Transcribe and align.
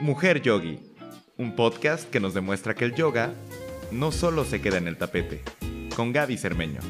Mujer 0.00 0.40
Yogi, 0.40 0.78
un 1.36 1.54
podcast 1.54 2.08
que 2.08 2.20
nos 2.20 2.32
demuestra 2.32 2.74
que 2.74 2.86
el 2.86 2.94
yoga 2.94 3.34
no 3.92 4.12
solo 4.12 4.46
se 4.46 4.62
queda 4.62 4.78
en 4.78 4.88
el 4.88 4.96
tapete, 4.96 5.42
con 5.94 6.10
Gaby 6.10 6.38
Cermeño. 6.38 6.80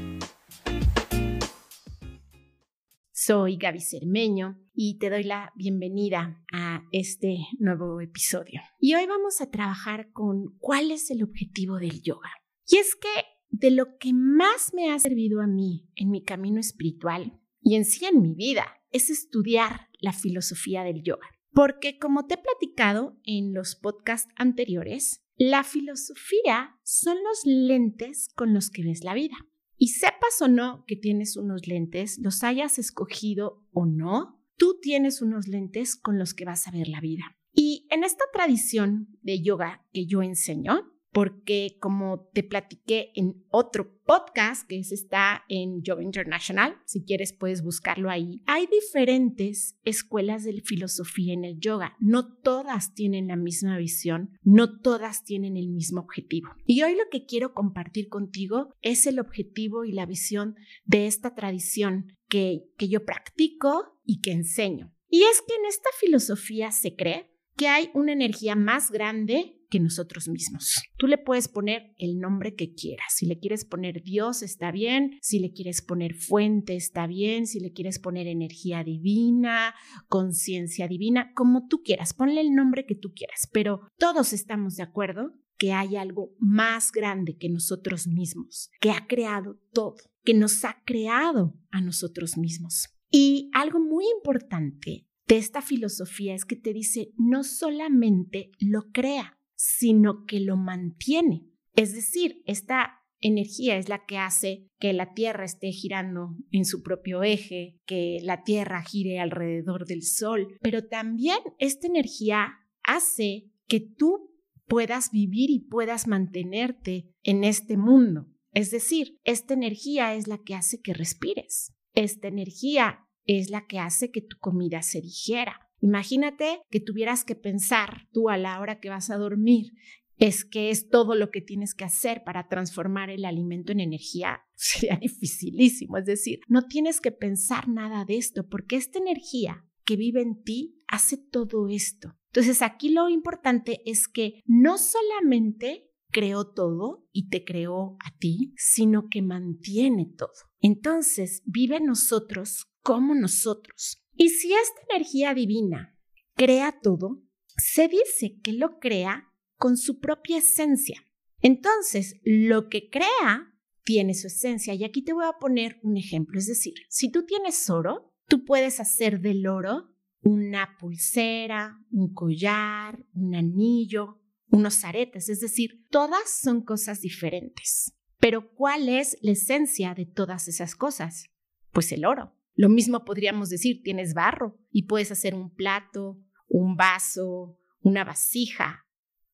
Soy 3.11 3.57
Gaby 3.57 3.81
Cermeño 3.81 4.61
y 4.73 4.99
te 4.99 5.11
doy 5.11 5.25
la 5.25 5.53
bienvenida 5.57 6.41
a 6.53 6.85
este 6.93 7.39
nuevo 7.59 8.01
episodio. 8.01 8.61
Y 8.79 8.95
hoy 8.95 9.09
vamos 9.09 9.41
a 9.41 9.51
trabajar 9.51 10.13
con 10.13 10.57
cuál 10.61 10.93
es 10.93 11.11
el 11.11 11.25
objetivo 11.25 11.79
del 11.79 12.03
yoga. 12.03 12.31
Y 12.69 12.77
es 12.77 12.95
que 12.95 13.25
de 13.49 13.73
lo 13.73 13.99
que 13.99 14.13
más 14.13 14.73
me 14.73 14.93
ha 14.93 14.99
servido 15.01 15.43
a 15.43 15.49
mí 15.49 15.91
en 15.97 16.11
mi 16.11 16.23
camino 16.23 16.61
espiritual 16.61 17.41
y 17.61 17.75
en 17.75 17.85
sí 17.85 18.05
en 18.05 18.23
mi 18.23 18.35
vida 18.35 18.69
es 18.93 19.11
estudiar 19.11 19.89
la 19.99 20.13
filosofía 20.13 20.85
del 20.85 21.03
yoga. 21.03 21.27
Porque 21.53 21.99
como 21.99 22.27
te 22.27 22.35
he 22.35 22.39
platicado 22.39 23.19
en 23.25 23.53
los 23.53 23.75
podcasts 23.75 24.33
anteriores, 24.37 25.23
la 25.37 25.65
filosofía 25.65 26.77
son 26.83 27.17
los 27.25 27.41
lentes 27.45 28.29
con 28.35 28.53
los 28.55 28.71
que 28.71 28.85
ves 28.85 29.05
la 29.05 29.15
vida. 29.15 29.37
Y 29.77 29.89
sepas 29.89 30.43
o 30.43 30.49
no 30.49 30.85
que 30.87 30.97
tienes 30.97 31.37
unos 31.37 31.67
lentes, 31.67 32.19
los 32.19 32.45
hayas 32.45 32.79
escogido 32.79 33.65
o 33.73 33.87
no, 33.87 34.39
tú 34.57 34.79
tienes 34.83 35.23
unos 35.23 35.49
lentes 35.49 35.97
con 35.97 36.19
los 36.19 36.35
que 36.35 36.45
vas 36.45 36.69
a 36.69 36.71
ver 36.71 36.89
la 36.89 37.01
vida. 37.01 37.25
Y 37.53 37.87
en 37.91 38.05
esta 38.05 38.25
tradición 38.33 39.09
de 39.23 39.43
yoga 39.43 39.87
que 39.93 40.07
yo 40.07 40.23
enseño, 40.23 40.93
porque 41.13 41.77
como 41.81 42.29
te 42.33 42.43
platiqué 42.43 43.11
en 43.15 43.45
otro 43.51 43.99
podcast 44.05 44.67
que 44.69 44.79
está 44.79 45.45
en 45.49 45.83
Yoga 45.83 46.03
International, 46.03 46.77
si 46.85 47.05
quieres 47.05 47.33
puedes 47.33 47.63
buscarlo 47.63 48.11
ahí, 48.11 48.43
hay 48.47 48.67
diferentes 48.67 49.79
escuelas 49.85 50.45
de 50.45 50.61
filosofía 50.63 51.33
en 51.33 51.45
el 51.45 51.59
yoga. 51.59 51.97
No 52.01 52.37
todas 52.37 52.95
tienen 52.95 53.29
la 53.29 53.37
misma 53.37 53.77
visión, 53.79 54.39
no 54.43 54.81
todas 54.81 55.25
tienen 55.25 55.57
el 55.57 55.69
mismo 55.69 56.01
objetivo. 56.01 56.51
Y 56.65 56.83
hoy 56.83 56.95
lo 56.95 57.05
que 57.11 57.27
quiero 57.27 57.55
compartir 57.55 58.09
contigo 58.09 58.75
es 58.83 59.07
el 59.07 59.19
objetivo 59.19 59.85
y 59.85 59.93
la 59.93 60.07
visión 60.07 60.57
de 60.85 61.07
esta 61.07 61.35
tradición 61.35 62.17
que, 62.29 62.65
que 62.77 62.89
yo 62.89 63.05
practico 63.05 64.01
y 64.05 64.21
que 64.21 64.33
enseño. 64.33 64.93
Y 65.09 65.23
es 65.23 65.43
que 65.47 65.55
en 65.55 65.67
esta 65.67 65.89
filosofía 65.99 66.71
se 66.71 66.95
cree 66.95 67.31
que 67.57 67.69
hay 67.69 67.91
una 67.95 68.13
energía 68.13 68.55
más 68.55 68.91
grande 68.91 69.60
que 69.71 69.81
nosotros 69.81 70.29
mismos. 70.29 70.83
Tú 70.99 71.07
le 71.07 71.17
puedes 71.17 71.49
poner 71.49 71.95
el 71.97 72.19
nombre 72.19 72.55
que 72.55 72.75
quieras. 72.75 73.15
Si 73.15 73.25
le 73.25 73.39
quieres 73.39 73.65
poner 73.65 74.03
Dios, 74.03 74.43
está 74.43 74.71
bien. 74.71 75.19
Si 75.23 75.39
le 75.39 75.53
quieres 75.53 75.81
poner 75.81 76.15
fuente, 76.15 76.77
está 76.77 77.07
bien. 77.07 77.47
Si 77.47 77.61
le 77.61 77.73
quieres 77.73 77.99
poner 77.99 78.27
energía 78.27 78.85
divina, 78.85 79.75
conciencia 80.09 80.89
divina, 80.89 81.33
como 81.35 81.67
tú 81.69 81.83
quieras. 81.83 82.13
Ponle 82.13 82.41
el 82.41 82.55
nombre 82.55 82.85
que 82.85 82.97
tú 82.97 83.13
quieras. 83.15 83.49
Pero 83.53 83.89
todos 83.97 84.33
estamos 84.33 84.77
de 84.77 84.83
acuerdo 84.83 85.33
que 85.57 85.73
hay 85.73 85.97
algo 85.97 86.35
más 86.39 86.91
grande 86.91 87.37
que 87.37 87.51
nosotros 87.51 88.07
mismos, 88.07 88.71
que 88.81 88.91
ha 88.91 89.07
creado 89.07 89.61
todo, 89.73 89.97
que 90.25 90.33
nos 90.33 90.65
ha 90.65 90.83
creado 90.87 91.55
a 91.71 91.83
nosotros 91.83 92.39
mismos. 92.39 92.89
Y 93.11 93.51
algo 93.53 93.79
muy 93.79 94.07
importante 94.17 95.07
de 95.29 95.37
esta 95.37 95.61
filosofía 95.61 96.35
es 96.35 96.47
que 96.47 96.57
te 96.57 96.73
dice, 96.73 97.13
no 97.17 97.45
solamente 97.45 98.53
lo 98.59 98.91
crea, 98.91 99.39
sino 99.63 100.25
que 100.25 100.41
lo 100.41 100.57
mantiene. 100.57 101.45
Es 101.77 101.93
decir, 101.93 102.43
esta 102.47 103.03
energía 103.21 103.77
es 103.77 103.91
la 103.91 104.07
que 104.07 104.17
hace 104.17 104.71
que 104.79 104.95
la 104.95 105.13
Tierra 105.13 105.45
esté 105.45 105.71
girando 105.71 106.35
en 106.51 106.65
su 106.65 106.83
propio 106.83 107.23
eje, 107.23 107.79
que 107.85 108.21
la 108.23 108.43
Tierra 108.43 108.83
gire 108.83 109.21
alrededor 109.21 109.85
del 109.85 110.03
Sol, 110.03 110.57
pero 110.63 110.87
también 110.87 111.39
esta 111.59 111.87
energía 111.87 112.55
hace 112.83 113.51
que 113.69 113.81
tú 113.81 114.35
puedas 114.67 115.11
vivir 115.11 115.51
y 115.51 115.61
puedas 115.61 116.07
mantenerte 116.07 117.11
en 117.23 117.45
este 117.45 117.77
mundo. 117.77 118.29
Es 118.53 118.71
decir, 118.71 119.19
esta 119.25 119.53
energía 119.53 120.15
es 120.15 120.27
la 120.27 120.39
que 120.39 120.55
hace 120.55 120.81
que 120.81 120.95
respires. 120.95 121.75
Esta 121.95 122.29
energía 122.29 123.07
es 123.27 123.51
la 123.51 123.67
que 123.67 123.79
hace 123.79 124.11
que 124.11 124.23
tu 124.23 124.39
comida 124.39 124.81
se 124.83 125.03
digiera. 125.03 125.70
Imagínate 125.81 126.61
que 126.71 126.81
tuvieras 126.81 127.25
que 127.25 127.35
pensar 127.35 128.09
tú 128.13 128.29
a 128.29 128.37
la 128.37 128.61
hora 128.61 128.81
que 128.81 128.91
vas 128.91 129.11
a 129.11 129.17
dormir 129.17 129.73
es 130.21 130.45
que 130.45 130.69
es 130.69 130.91
todo 130.91 131.15
lo 131.15 131.31
que 131.31 131.41
tienes 131.41 131.75
que 131.75 131.85
hacer 131.85 132.23
para 132.25 132.47
transformar 132.47 133.09
el 133.09 133.25
alimento 133.25 133.73
en 133.73 133.81
energía, 133.81 134.43
sería 134.55 134.97
dificilísimo. 134.97 135.97
Es 135.97 136.05
decir, 136.05 136.41
no 136.47 136.67
tienes 136.67 137.01
que 137.01 137.11
pensar 137.11 137.69
nada 137.69 138.05
de 138.05 138.19
esto 138.19 138.47
porque 138.47 138.77
esta 138.77 138.99
energía 138.99 139.65
que 139.85 139.97
vive 139.97 140.21
en 140.21 140.43
ti 140.43 140.77
hace 140.89 141.17
todo 141.17 141.69
esto. 141.69 142.15
Entonces 142.27 142.63
aquí 142.63 142.91
lo 142.91 143.09
importante 143.09 143.81
es 143.87 144.07
que 144.07 144.43
no 144.47 144.77
solamente 144.79 145.91
creó 146.13 146.47
todo 146.47 147.07
y 147.13 147.29
te 147.29 147.45
creó 147.45 147.97
a 148.05 148.17
ti, 148.19 148.53
sino 148.57 149.09
que 149.09 149.23
mantiene 149.23 150.13
todo. 150.17 150.31
Entonces 150.61 151.43
vive 151.47 151.81
nosotros 151.81 152.67
como 152.83 153.15
nosotros. 153.15 154.05
Y 154.21 154.29
si 154.29 154.53
esta 154.53 154.83
energía 154.91 155.33
divina 155.33 155.97
crea 156.37 156.79
todo, 156.83 157.23
se 157.57 157.89
dice 157.89 158.39
que 158.43 158.53
lo 158.53 158.79
crea 158.79 159.33
con 159.57 159.79
su 159.79 159.99
propia 159.99 160.37
esencia. 160.37 161.03
Entonces, 161.41 162.21
lo 162.23 162.69
que 162.69 162.91
crea 162.91 163.55
tiene 163.83 164.13
su 164.13 164.27
esencia. 164.27 164.75
Y 164.75 164.85
aquí 164.85 165.01
te 165.01 165.15
voy 165.15 165.25
a 165.25 165.39
poner 165.41 165.81
un 165.83 165.97
ejemplo. 165.97 166.39
Es 166.39 166.49
decir, 166.49 166.75
si 166.91 167.11
tú 167.11 167.25
tienes 167.25 167.71
oro, 167.71 168.13
tú 168.29 168.45
puedes 168.45 168.79
hacer 168.79 169.23
del 169.23 169.47
oro 169.47 169.97
una 170.21 170.77
pulsera, 170.79 171.79
un 171.91 172.13
collar, 172.13 173.03
un 173.15 173.35
anillo, 173.35 174.21
unos 174.51 174.85
aretes. 174.85 175.31
Es 175.31 175.41
decir, 175.41 175.87
todas 175.89 176.41
son 176.43 176.61
cosas 176.63 177.01
diferentes. 177.01 177.95
Pero 178.19 178.53
¿cuál 178.53 178.91
es 178.91 179.17
la 179.23 179.33
esencia 179.33 179.95
de 179.95 180.05
todas 180.05 180.47
esas 180.47 180.77
cosas? 180.77 181.25
Pues 181.73 181.91
el 181.93 182.05
oro. 182.05 182.37
Lo 182.55 182.69
mismo 182.69 183.05
podríamos 183.05 183.49
decir, 183.49 183.83
tienes 183.83 184.15
barro 184.15 184.59
y 184.71 184.85
puedes 184.85 185.11
hacer 185.11 185.35
un 185.35 185.55
plato, 185.55 186.19
un 186.49 186.77
vaso, 186.77 187.59
una 187.81 188.05
vasija. 188.05 188.87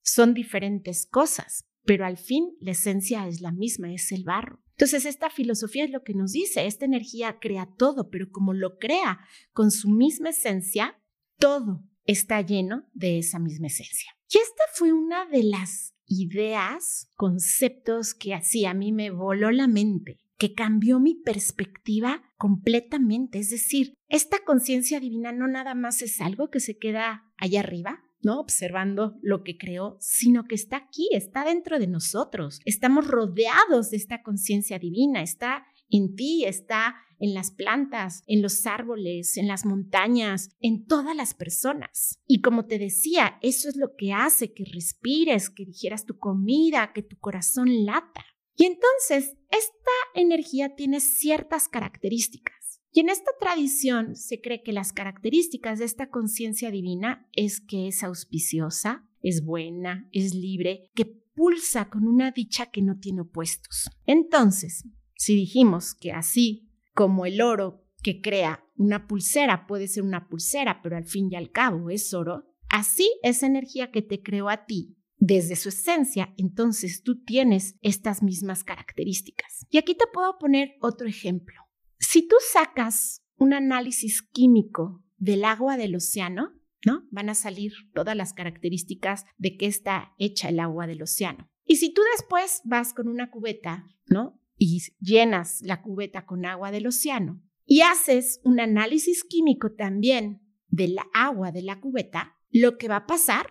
Son 0.02 0.34
diferentes 0.34 1.06
cosas, 1.06 1.68
pero 1.84 2.04
al 2.04 2.18
fin 2.18 2.56
la 2.60 2.72
esencia 2.72 3.26
es 3.26 3.40
la 3.40 3.52
misma, 3.52 3.92
es 3.92 4.12
el 4.12 4.24
barro. 4.24 4.62
Entonces, 4.72 5.06
esta 5.06 5.30
filosofía 5.30 5.84
es 5.84 5.90
lo 5.90 6.02
que 6.02 6.12
nos 6.12 6.32
dice, 6.32 6.66
esta 6.66 6.84
energía 6.84 7.38
crea 7.40 7.66
todo, 7.78 8.10
pero 8.10 8.30
como 8.30 8.52
lo 8.52 8.76
crea 8.76 9.20
con 9.52 9.70
su 9.70 9.88
misma 9.88 10.30
esencia, 10.30 11.00
todo 11.38 11.82
está 12.04 12.42
lleno 12.42 12.86
de 12.92 13.18
esa 13.18 13.38
misma 13.38 13.68
esencia. 13.68 14.10
Y 14.28 14.36
esta 14.36 14.64
fue 14.74 14.92
una 14.92 15.24
de 15.26 15.44
las 15.44 15.94
ideas, 16.04 17.10
conceptos 17.14 18.14
que 18.14 18.34
así 18.34 18.66
a 18.66 18.74
mí 18.74 18.92
me 18.92 19.10
voló 19.10 19.50
la 19.50 19.66
mente 19.66 20.20
que 20.38 20.54
cambió 20.54 21.00
mi 21.00 21.14
perspectiva 21.14 22.22
completamente. 22.36 23.38
Es 23.38 23.50
decir, 23.50 23.94
esta 24.08 24.38
conciencia 24.44 25.00
divina 25.00 25.32
no 25.32 25.48
nada 25.48 25.74
más 25.74 26.02
es 26.02 26.20
algo 26.20 26.50
que 26.50 26.60
se 26.60 26.78
queda 26.78 27.32
allá 27.38 27.60
arriba, 27.60 28.04
¿no? 28.22 28.40
Observando 28.40 29.18
lo 29.22 29.42
que 29.42 29.56
creó, 29.56 29.96
sino 30.00 30.44
que 30.44 30.54
está 30.54 30.76
aquí, 30.76 31.08
está 31.12 31.44
dentro 31.44 31.78
de 31.78 31.86
nosotros. 31.86 32.60
Estamos 32.64 33.06
rodeados 33.06 33.90
de 33.90 33.96
esta 33.96 34.22
conciencia 34.22 34.78
divina, 34.78 35.22
está 35.22 35.64
en 35.88 36.14
ti, 36.16 36.44
está 36.44 36.96
en 37.18 37.34
las 37.34 37.50
plantas, 37.50 38.22
en 38.26 38.42
los 38.42 38.66
árboles, 38.66 39.36
en 39.36 39.48
las 39.48 39.64
montañas, 39.64 40.50
en 40.60 40.86
todas 40.86 41.16
las 41.16 41.34
personas. 41.34 42.20
Y 42.26 42.40
como 42.40 42.66
te 42.66 42.78
decía, 42.78 43.38
eso 43.42 43.68
es 43.68 43.76
lo 43.76 43.94
que 43.96 44.12
hace 44.12 44.52
que 44.52 44.64
respires, 44.72 45.48
que 45.48 45.64
digieras 45.64 46.04
tu 46.04 46.18
comida, 46.18 46.92
que 46.92 47.02
tu 47.02 47.16
corazón 47.18 47.86
lata. 47.86 48.24
Y 48.56 48.64
entonces, 48.64 49.36
esta 49.50 49.90
energía 50.14 50.74
tiene 50.74 51.00
ciertas 51.00 51.68
características. 51.68 52.80
Y 52.90 53.00
en 53.00 53.10
esta 53.10 53.30
tradición 53.38 54.16
se 54.16 54.40
cree 54.40 54.62
que 54.62 54.72
las 54.72 54.94
características 54.94 55.78
de 55.78 55.84
esta 55.84 56.08
conciencia 56.08 56.70
divina 56.70 57.28
es 57.34 57.60
que 57.60 57.88
es 57.88 58.02
auspiciosa, 58.02 59.06
es 59.20 59.44
buena, 59.44 60.08
es 60.12 60.34
libre, 60.34 60.90
que 60.94 61.04
pulsa 61.04 61.90
con 61.90 62.08
una 62.08 62.30
dicha 62.30 62.70
que 62.70 62.80
no 62.80 62.98
tiene 62.98 63.20
opuestos. 63.20 63.90
Entonces, 64.06 64.84
si 65.14 65.36
dijimos 65.36 65.94
que 65.94 66.12
así 66.12 66.70
como 66.94 67.26
el 67.26 67.42
oro 67.42 67.84
que 68.02 68.22
crea 68.22 68.64
una 68.76 69.06
pulsera 69.06 69.66
puede 69.66 69.88
ser 69.88 70.02
una 70.02 70.28
pulsera, 70.28 70.80
pero 70.82 70.96
al 70.96 71.04
fin 71.04 71.28
y 71.30 71.36
al 71.36 71.50
cabo 71.50 71.90
es 71.90 72.14
oro, 72.14 72.44
así 72.70 73.10
esa 73.22 73.46
energía 73.46 73.90
que 73.90 74.00
te 74.00 74.22
creó 74.22 74.48
a 74.48 74.64
ti 74.64 74.95
desde 75.18 75.56
su 75.56 75.70
esencia, 75.70 76.34
entonces 76.36 77.02
tú 77.02 77.22
tienes 77.24 77.76
estas 77.82 78.22
mismas 78.22 78.64
características. 78.64 79.66
Y 79.70 79.78
aquí 79.78 79.94
te 79.94 80.06
puedo 80.12 80.38
poner 80.38 80.76
otro 80.80 81.08
ejemplo. 81.08 81.60
Si 81.98 82.26
tú 82.26 82.36
sacas 82.52 83.22
un 83.36 83.54
análisis 83.54 84.22
químico 84.22 85.02
del 85.16 85.44
agua 85.44 85.76
del 85.76 85.96
océano, 85.96 86.52
¿no? 86.84 87.02
Van 87.10 87.28
a 87.28 87.34
salir 87.34 87.72
todas 87.94 88.16
las 88.16 88.32
características 88.32 89.24
de 89.38 89.56
qué 89.56 89.66
está 89.66 90.14
hecha 90.18 90.48
el 90.48 90.60
agua 90.60 90.86
del 90.86 91.02
océano. 91.02 91.48
Y 91.64 91.76
si 91.76 91.92
tú 91.92 92.02
después 92.16 92.60
vas 92.64 92.94
con 92.94 93.08
una 93.08 93.30
cubeta, 93.30 93.86
¿no? 94.06 94.40
Y 94.56 94.82
llenas 95.00 95.60
la 95.62 95.82
cubeta 95.82 96.26
con 96.26 96.46
agua 96.46 96.70
del 96.70 96.86
océano 96.86 97.42
y 97.64 97.80
haces 97.80 98.40
un 98.44 98.60
análisis 98.60 99.24
químico 99.24 99.72
también 99.72 100.40
del 100.68 100.96
agua 101.12 101.50
de 101.50 101.62
la 101.62 101.80
cubeta, 101.80 102.36
lo 102.50 102.78
que 102.78 102.88
va 102.88 102.96
a 102.96 103.06
pasar 103.06 103.50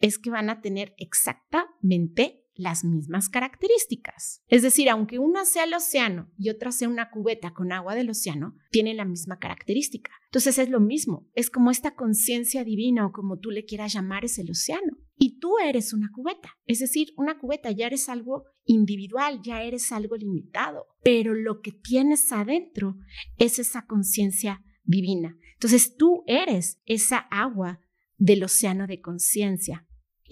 es 0.00 0.18
que 0.18 0.30
van 0.30 0.50
a 0.50 0.60
tener 0.60 0.94
exactamente 0.98 2.40
las 2.54 2.84
mismas 2.84 3.28
características. 3.28 4.42
Es 4.48 4.62
decir, 4.62 4.90
aunque 4.90 5.18
una 5.18 5.44
sea 5.44 5.64
el 5.64 5.74
océano 5.74 6.30
y 6.36 6.50
otra 6.50 6.72
sea 6.72 6.88
una 6.88 7.10
cubeta 7.10 7.52
con 7.54 7.72
agua 7.72 7.94
del 7.94 8.10
océano, 8.10 8.54
tienen 8.70 8.98
la 8.98 9.04
misma 9.04 9.38
característica. 9.38 10.10
Entonces 10.26 10.58
es 10.58 10.68
lo 10.68 10.80
mismo, 10.80 11.26
es 11.34 11.50
como 11.50 11.70
esta 11.70 11.94
conciencia 11.94 12.64
divina 12.64 13.06
o 13.06 13.12
como 13.12 13.38
tú 13.38 13.50
le 13.50 13.64
quieras 13.64 13.94
llamar 13.94 14.24
es 14.24 14.38
el 14.38 14.50
océano. 14.50 14.98
Y 15.16 15.38
tú 15.38 15.58
eres 15.58 15.92
una 15.92 16.10
cubeta, 16.12 16.50
es 16.66 16.78
decir, 16.78 17.08
una 17.16 17.38
cubeta 17.38 17.70
ya 17.70 17.86
eres 17.86 18.08
algo 18.08 18.44
individual, 18.64 19.40
ya 19.42 19.62
eres 19.62 19.92
algo 19.92 20.16
limitado, 20.16 20.86
pero 21.02 21.34
lo 21.34 21.60
que 21.60 21.72
tienes 21.72 22.32
adentro 22.32 22.96
es 23.36 23.58
esa 23.58 23.86
conciencia 23.86 24.62
divina. 24.84 25.36
Entonces 25.54 25.96
tú 25.96 26.24
eres 26.26 26.80
esa 26.86 27.18
agua 27.18 27.80
del 28.16 28.44
océano 28.44 28.86
de 28.86 29.00
conciencia. 29.00 29.86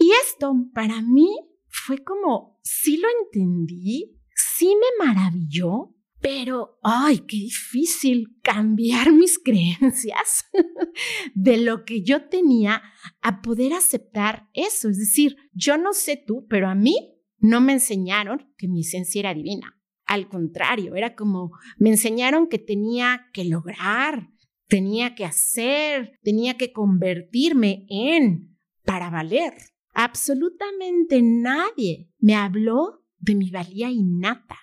Y 0.09 0.11
esto 0.27 0.55
para 0.73 1.03
mí 1.03 1.29
fue 1.67 2.03
como, 2.03 2.59
sí 2.63 2.97
lo 2.97 3.07
entendí, 3.21 4.19
sí 4.33 4.75
me 4.75 5.05
maravilló, 5.05 5.93
pero, 6.19 6.79
ay, 6.81 7.19
qué 7.27 7.37
difícil 7.37 8.39
cambiar 8.41 9.11
mis 9.13 9.37
creencias 9.37 10.45
de 11.35 11.57
lo 11.57 11.85
que 11.85 12.01
yo 12.01 12.27
tenía 12.27 12.81
a 13.21 13.43
poder 13.43 13.73
aceptar 13.73 14.49
eso. 14.53 14.89
Es 14.89 14.97
decir, 14.97 15.37
yo 15.53 15.77
no 15.77 15.93
sé 15.93 16.17
tú, 16.17 16.47
pero 16.49 16.69
a 16.69 16.75
mí 16.75 16.95
no 17.37 17.61
me 17.61 17.73
enseñaron 17.73 18.51
que 18.57 18.67
mi 18.67 18.81
esencia 18.81 19.19
era 19.19 19.35
divina. 19.35 19.79
Al 20.05 20.27
contrario, 20.27 20.95
era 20.95 21.13
como, 21.13 21.51
me 21.77 21.91
enseñaron 21.91 22.47
que 22.47 22.57
tenía 22.57 23.27
que 23.31 23.45
lograr, 23.45 24.31
tenía 24.67 25.13
que 25.13 25.25
hacer, 25.25 26.17
tenía 26.23 26.57
que 26.57 26.73
convertirme 26.73 27.85
en 27.89 28.57
para 28.83 29.11
valer. 29.11 29.53
Absolutamente 29.93 31.21
nadie 31.21 32.11
me 32.19 32.35
habló 32.35 33.05
de 33.17 33.35
mi 33.35 33.49
valía 33.51 33.89
innata. 33.89 34.57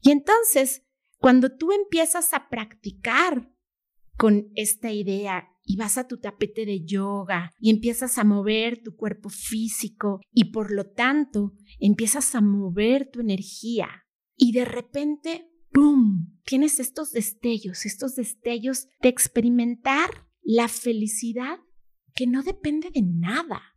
Y 0.00 0.10
entonces, 0.10 0.82
cuando 1.18 1.56
tú 1.56 1.72
empiezas 1.72 2.34
a 2.34 2.48
practicar 2.48 3.50
con 4.16 4.50
esta 4.54 4.92
idea 4.92 5.48
y 5.64 5.76
vas 5.76 5.96
a 5.96 6.06
tu 6.06 6.18
tapete 6.18 6.66
de 6.66 6.84
yoga 6.84 7.50
y 7.58 7.70
empiezas 7.70 8.18
a 8.18 8.24
mover 8.24 8.82
tu 8.82 8.94
cuerpo 8.96 9.30
físico 9.30 10.20
y 10.30 10.52
por 10.52 10.70
lo 10.70 10.90
tanto 10.90 11.54
empiezas 11.80 12.34
a 12.34 12.40
mover 12.40 13.10
tu 13.10 13.20
energía 13.20 13.88
y 14.36 14.52
de 14.52 14.64
repente, 14.64 15.50
¡boom!, 15.72 16.40
tienes 16.44 16.80
estos 16.80 17.12
destellos, 17.12 17.86
estos 17.86 18.14
destellos 18.14 18.88
de 19.00 19.08
experimentar 19.08 20.28
la 20.42 20.68
felicidad 20.68 21.58
que 22.14 22.26
no 22.26 22.42
depende 22.42 22.90
de 22.90 23.02
nada 23.02 23.73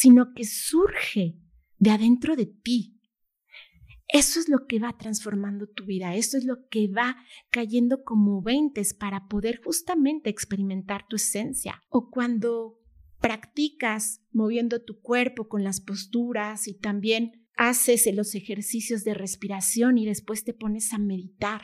sino 0.00 0.32
que 0.32 0.44
surge 0.44 1.36
de 1.78 1.90
adentro 1.90 2.36
de 2.36 2.46
ti. 2.46 3.00
Eso 4.06 4.38
es 4.38 4.48
lo 4.48 4.66
que 4.66 4.78
va 4.78 4.96
transformando 4.96 5.66
tu 5.66 5.84
vida, 5.84 6.14
eso 6.14 6.38
es 6.38 6.44
lo 6.44 6.68
que 6.68 6.88
va 6.88 7.16
cayendo 7.50 8.04
como 8.04 8.40
veintes 8.40 8.94
para 8.94 9.26
poder 9.26 9.60
justamente 9.62 10.30
experimentar 10.30 11.06
tu 11.08 11.16
esencia. 11.16 11.82
O 11.88 12.10
cuando 12.10 12.78
practicas 13.20 14.22
moviendo 14.30 14.82
tu 14.82 15.00
cuerpo 15.00 15.48
con 15.48 15.64
las 15.64 15.80
posturas 15.80 16.68
y 16.68 16.78
también 16.78 17.48
haces 17.56 18.08
los 18.14 18.36
ejercicios 18.36 19.02
de 19.02 19.14
respiración 19.14 19.98
y 19.98 20.06
después 20.06 20.44
te 20.44 20.54
pones 20.54 20.92
a 20.92 20.98
meditar. 20.98 21.62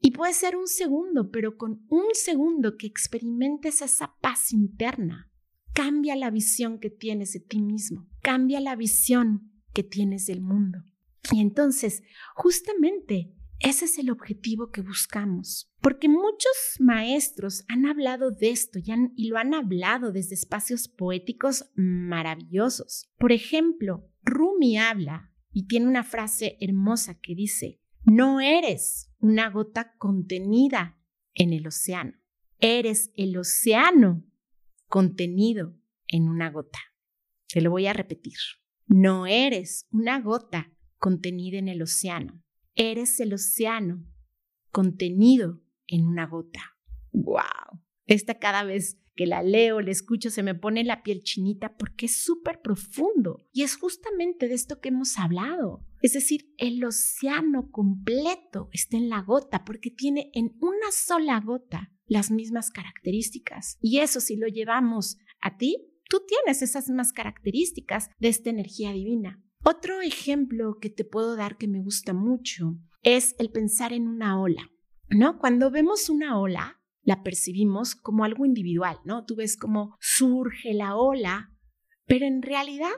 Y 0.00 0.12
puede 0.12 0.32
ser 0.32 0.56
un 0.56 0.68
segundo, 0.68 1.30
pero 1.30 1.58
con 1.58 1.84
un 1.88 2.06
segundo 2.14 2.76
que 2.78 2.86
experimentes 2.86 3.82
esa 3.82 4.16
paz 4.20 4.52
interna, 4.52 5.30
Cambia 5.74 6.14
la 6.14 6.30
visión 6.30 6.78
que 6.78 6.88
tienes 6.88 7.32
de 7.32 7.40
ti 7.40 7.60
mismo, 7.60 8.08
cambia 8.22 8.60
la 8.60 8.76
visión 8.76 9.50
que 9.72 9.82
tienes 9.82 10.26
del 10.26 10.40
mundo. 10.40 10.84
Y 11.32 11.40
entonces, 11.40 12.04
justamente, 12.36 13.34
ese 13.58 13.86
es 13.86 13.98
el 13.98 14.10
objetivo 14.10 14.70
que 14.70 14.82
buscamos, 14.82 15.72
porque 15.80 16.08
muchos 16.08 16.52
maestros 16.78 17.64
han 17.66 17.86
hablado 17.86 18.30
de 18.30 18.50
esto 18.50 18.78
y, 18.78 18.84
y, 19.16 19.28
lo 19.28 19.36
han 19.36 19.52
hablado 19.52 20.12
desde 20.12 20.34
espacios 20.34 20.86
poéticos 20.86 21.70
maravillosos. 21.74 23.10
Por 23.18 23.32
ejemplo, 23.32 24.08
Rumi 24.22 24.78
habla 24.78 25.32
y 25.50 25.66
tiene 25.66 25.88
una 25.88 26.04
frase 26.04 26.56
hermosa 26.60 27.18
que 27.20 27.34
dice, 27.34 27.80
no 28.04 28.40
eres 28.40 29.10
una 29.18 29.50
gota 29.50 29.94
contenida 29.96 31.00
en 31.34 31.52
el 31.52 31.66
océano, 31.66 32.12
eres 32.60 33.10
el 33.16 33.36
océano 33.36 34.24
contenido 34.94 35.76
en 36.06 36.28
una 36.28 36.52
gota. 36.52 36.78
Te 37.48 37.60
lo 37.60 37.72
voy 37.72 37.88
a 37.88 37.92
repetir. 37.92 38.36
No 38.86 39.26
eres 39.26 39.88
una 39.90 40.20
gota 40.20 40.72
contenida 40.98 41.58
en 41.58 41.66
el 41.66 41.82
océano. 41.82 42.44
Eres 42.76 43.18
el 43.18 43.34
océano 43.34 44.06
contenido 44.70 45.60
en 45.88 46.06
una 46.06 46.28
gota. 46.28 46.76
¡Wow! 47.10 47.82
Esta 48.06 48.38
cada 48.38 48.62
vez 48.62 49.00
que 49.16 49.26
la 49.26 49.42
leo, 49.42 49.80
la 49.80 49.90
escucho, 49.90 50.30
se 50.30 50.44
me 50.44 50.54
pone 50.54 50.84
la 50.84 51.02
piel 51.02 51.24
chinita 51.24 51.76
porque 51.76 52.06
es 52.06 52.22
súper 52.22 52.62
profundo. 52.62 53.48
Y 53.52 53.64
es 53.64 53.74
justamente 53.74 54.46
de 54.46 54.54
esto 54.54 54.80
que 54.80 54.90
hemos 54.90 55.18
hablado. 55.18 55.84
Es 56.02 56.12
decir, 56.12 56.54
el 56.56 56.84
océano 56.84 57.72
completo 57.72 58.68
está 58.70 58.96
en 58.96 59.08
la 59.08 59.22
gota 59.22 59.64
porque 59.64 59.90
tiene 59.90 60.30
en 60.34 60.56
una 60.60 60.92
sola 60.92 61.40
gota 61.40 61.90
las 62.06 62.30
mismas 62.30 62.70
características. 62.70 63.78
Y 63.80 63.98
eso 63.98 64.20
si 64.20 64.36
lo 64.36 64.46
llevamos 64.46 65.18
a 65.40 65.56
ti, 65.56 65.76
tú 66.08 66.22
tienes 66.26 66.62
esas 66.62 66.88
mismas 66.88 67.12
características 67.12 68.10
de 68.18 68.28
esta 68.28 68.50
energía 68.50 68.92
divina. 68.92 69.42
Otro 69.64 70.00
ejemplo 70.00 70.78
que 70.80 70.90
te 70.90 71.04
puedo 71.04 71.36
dar 71.36 71.56
que 71.56 71.68
me 71.68 71.80
gusta 71.80 72.12
mucho 72.12 72.76
es 73.02 73.34
el 73.38 73.50
pensar 73.50 73.92
en 73.92 74.08
una 74.08 74.40
ola, 74.40 74.70
¿no? 75.08 75.38
Cuando 75.38 75.70
vemos 75.70 76.08
una 76.08 76.38
ola, 76.38 76.80
la 77.02 77.22
percibimos 77.22 77.94
como 77.94 78.24
algo 78.24 78.44
individual, 78.46 78.98
¿no? 79.04 79.24
Tú 79.24 79.36
ves 79.36 79.56
cómo 79.56 79.96
surge 80.00 80.74
la 80.74 80.96
ola, 80.96 81.52
pero 82.06 82.26
en 82.26 82.42
realidad, 82.42 82.92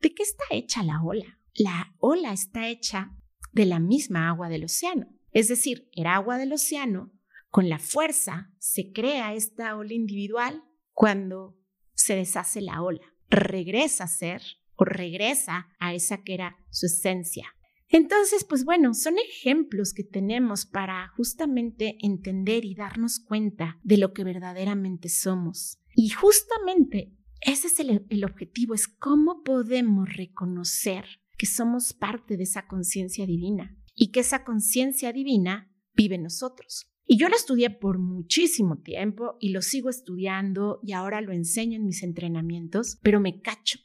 ¿de 0.00 0.14
qué 0.14 0.22
está 0.22 0.44
hecha 0.50 0.82
la 0.82 1.02
ola? 1.02 1.38
La 1.54 1.94
ola 1.98 2.32
está 2.32 2.68
hecha 2.68 3.14
de 3.52 3.66
la 3.66 3.80
misma 3.80 4.28
agua 4.28 4.48
del 4.48 4.64
océano. 4.64 5.08
Es 5.32 5.48
decir, 5.48 5.88
el 5.92 6.06
agua 6.06 6.38
del 6.38 6.52
océano 6.52 7.12
con 7.48 7.68
la 7.68 7.78
fuerza 7.78 8.52
se 8.58 8.92
crea 8.92 9.34
esta 9.34 9.76
ola 9.76 9.94
individual 9.94 10.62
cuando 10.92 11.56
se 11.94 12.14
deshace 12.16 12.60
la 12.60 12.82
ola, 12.82 13.14
regresa 13.28 14.04
a 14.04 14.08
ser 14.08 14.42
o 14.76 14.84
regresa 14.84 15.68
a 15.78 15.94
esa 15.94 16.22
que 16.22 16.34
era 16.34 16.56
su 16.70 16.86
esencia. 16.86 17.54
Entonces, 17.88 18.44
pues 18.44 18.64
bueno, 18.64 18.92
son 18.94 19.16
ejemplos 19.18 19.94
que 19.94 20.04
tenemos 20.04 20.66
para 20.66 21.08
justamente 21.16 21.96
entender 22.00 22.64
y 22.64 22.74
darnos 22.74 23.18
cuenta 23.18 23.78
de 23.82 23.96
lo 23.96 24.12
que 24.12 24.24
verdaderamente 24.24 25.08
somos. 25.08 25.78
Y 25.94 26.10
justamente 26.10 27.16
ese 27.40 27.68
es 27.68 27.80
el, 27.80 28.06
el 28.10 28.24
objetivo, 28.24 28.74
es 28.74 28.88
cómo 28.88 29.42
podemos 29.42 30.14
reconocer 30.14 31.04
que 31.38 31.46
somos 31.46 31.94
parte 31.94 32.36
de 32.36 32.42
esa 32.42 32.66
conciencia 32.66 33.24
divina 33.24 33.76
y 33.94 34.10
que 34.10 34.20
esa 34.20 34.44
conciencia 34.44 35.12
divina 35.12 35.72
vive 35.94 36.16
en 36.16 36.24
nosotros. 36.24 36.92
Y 37.10 37.16
yo 37.16 37.30
lo 37.30 37.36
estudié 37.36 37.70
por 37.70 37.98
muchísimo 37.98 38.76
tiempo 38.82 39.38
y 39.40 39.48
lo 39.48 39.62
sigo 39.62 39.88
estudiando 39.88 40.78
y 40.82 40.92
ahora 40.92 41.22
lo 41.22 41.32
enseño 41.32 41.76
en 41.76 41.86
mis 41.86 42.02
entrenamientos, 42.02 42.98
pero 43.02 43.18
me 43.18 43.40
cacho, 43.40 43.78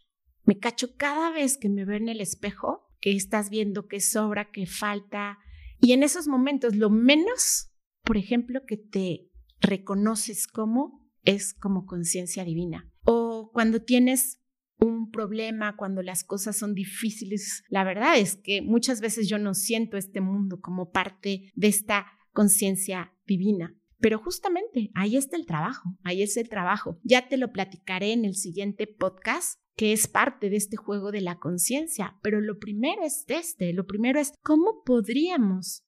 me 0.44 0.60
cacho 0.60 0.98
cada 0.98 1.32
vez 1.32 1.58
que 1.58 1.70
me 1.70 1.86
veo 1.86 1.96
en 1.96 2.10
el 2.10 2.20
espejo, 2.20 2.89
que 3.00 3.15
estás 3.15 3.50
viendo 3.50 3.88
qué 3.88 4.01
sobra, 4.01 4.51
qué 4.51 4.65
falta. 4.65 5.38
Y 5.80 5.94
en 5.94 6.03
esos 6.03 6.27
momentos, 6.27 6.75
lo 6.75 6.89
menos, 6.89 7.72
por 8.03 8.18
ejemplo, 8.18 8.65
que 8.68 8.75
te 8.75 9.32
reconoces 9.62 10.46
como 10.46 11.10
es 11.24 11.53
como 11.53 11.86
conciencia 11.86 12.44
divina. 12.44 12.92
O 13.06 13.51
cuando 13.53 13.82
tienes 13.82 14.42
un 14.80 15.12
problema, 15.12 15.77
cuando 15.77 16.01
las 16.01 16.25
cosas 16.25 16.58
son 16.58 16.74
difíciles, 16.74 17.63
la 17.70 17.86
verdad 17.86 18.18
es 18.18 18.36
que 18.36 18.62
muchas 18.62 19.00
veces 19.00 19.30
yo 19.30 19.39
no 19.39 19.53
siento 19.53 19.96
este 19.96 20.20
mundo 20.20 20.60
como 20.60 20.92
parte 20.92 21.51
de 21.56 21.68
esta 21.68 22.06
conciencia 22.34 23.12
divina. 23.25 23.75
Pero 24.00 24.20
justamente 24.20 24.92
ahí 24.96 25.15
está 25.15 25.38
el 25.38 25.46
trabajo, 25.46 25.98
ahí 26.03 26.22
es 26.22 26.36
el 26.38 26.50
trabajo. 26.50 27.00
Ya 27.03 27.30
te 27.30 27.38
lo 27.38 27.51
platicaré 27.51 28.12
en 28.12 28.25
el 28.25 28.36
siguiente 28.36 28.88
podcast 28.88 29.60
que 29.75 29.94
es 29.94 30.08
parte 30.08 30.50
de 30.50 30.58
este 30.58 30.77
juego 30.77 31.12
de 31.12 31.22
la 31.22 31.39
conciencia, 31.39 32.20
pero 32.22 32.42
lo 32.42 32.60
primero 32.60 33.03
es 33.03 33.25
este, 33.27 33.74
lo 33.74 33.88
primero 33.88 34.20
es 34.20 34.34
cómo 34.44 34.84
podríamos 34.86 35.84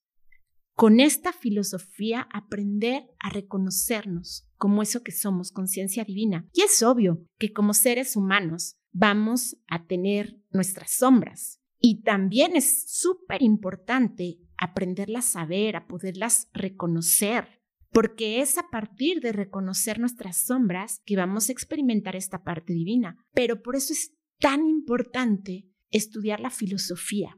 con 0.74 1.00
esta 1.00 1.32
filosofía 1.32 2.27
aprender 2.34 3.04
a 3.20 3.30
reconocernos 3.30 4.48
como 4.58 4.82
eso 4.82 5.04
que 5.04 5.12
somos, 5.12 5.51
conciencia 5.51 6.04
divina. 6.04 6.48
Y 6.51 6.62
es 6.62 6.82
obvio 6.84 7.24
que 7.38 7.54
como 7.54 7.74
seres 7.74 8.15
humanos 8.15 8.75
vamos 8.92 9.58
a 9.68 9.86
tener 9.86 10.38
nuestras 10.51 10.92
sombras, 10.92 11.62
y 11.80 12.01
también 12.01 12.56
es 12.56 12.86
súper 12.88 13.44
importante 13.44 14.39
aprenderlas 14.58 15.36
a 15.36 15.46
ver, 15.46 15.76
a 15.76 15.88
poderlas 15.88 16.50
reconocer, 16.54 17.62
porque 17.92 18.42
es 18.42 18.58
a 18.58 18.70
partir 18.70 19.22
de 19.22 19.32
reconocer 19.32 20.00
nuestras 20.00 20.38
sombras 20.38 21.02
que 21.06 21.16
vamos 21.16 21.50
a 21.50 21.52
experimentar 21.52 22.16
esta 22.16 22.44
parte 22.44 22.74
divina. 22.74 23.18
Pero 23.34 23.62
por 23.62 23.76
eso 23.76 23.94
es 23.94 24.14
tan 24.40 24.68
importante 24.68 25.70
estudiar 25.92 26.40
la 26.40 26.50
filosofía, 26.50 27.38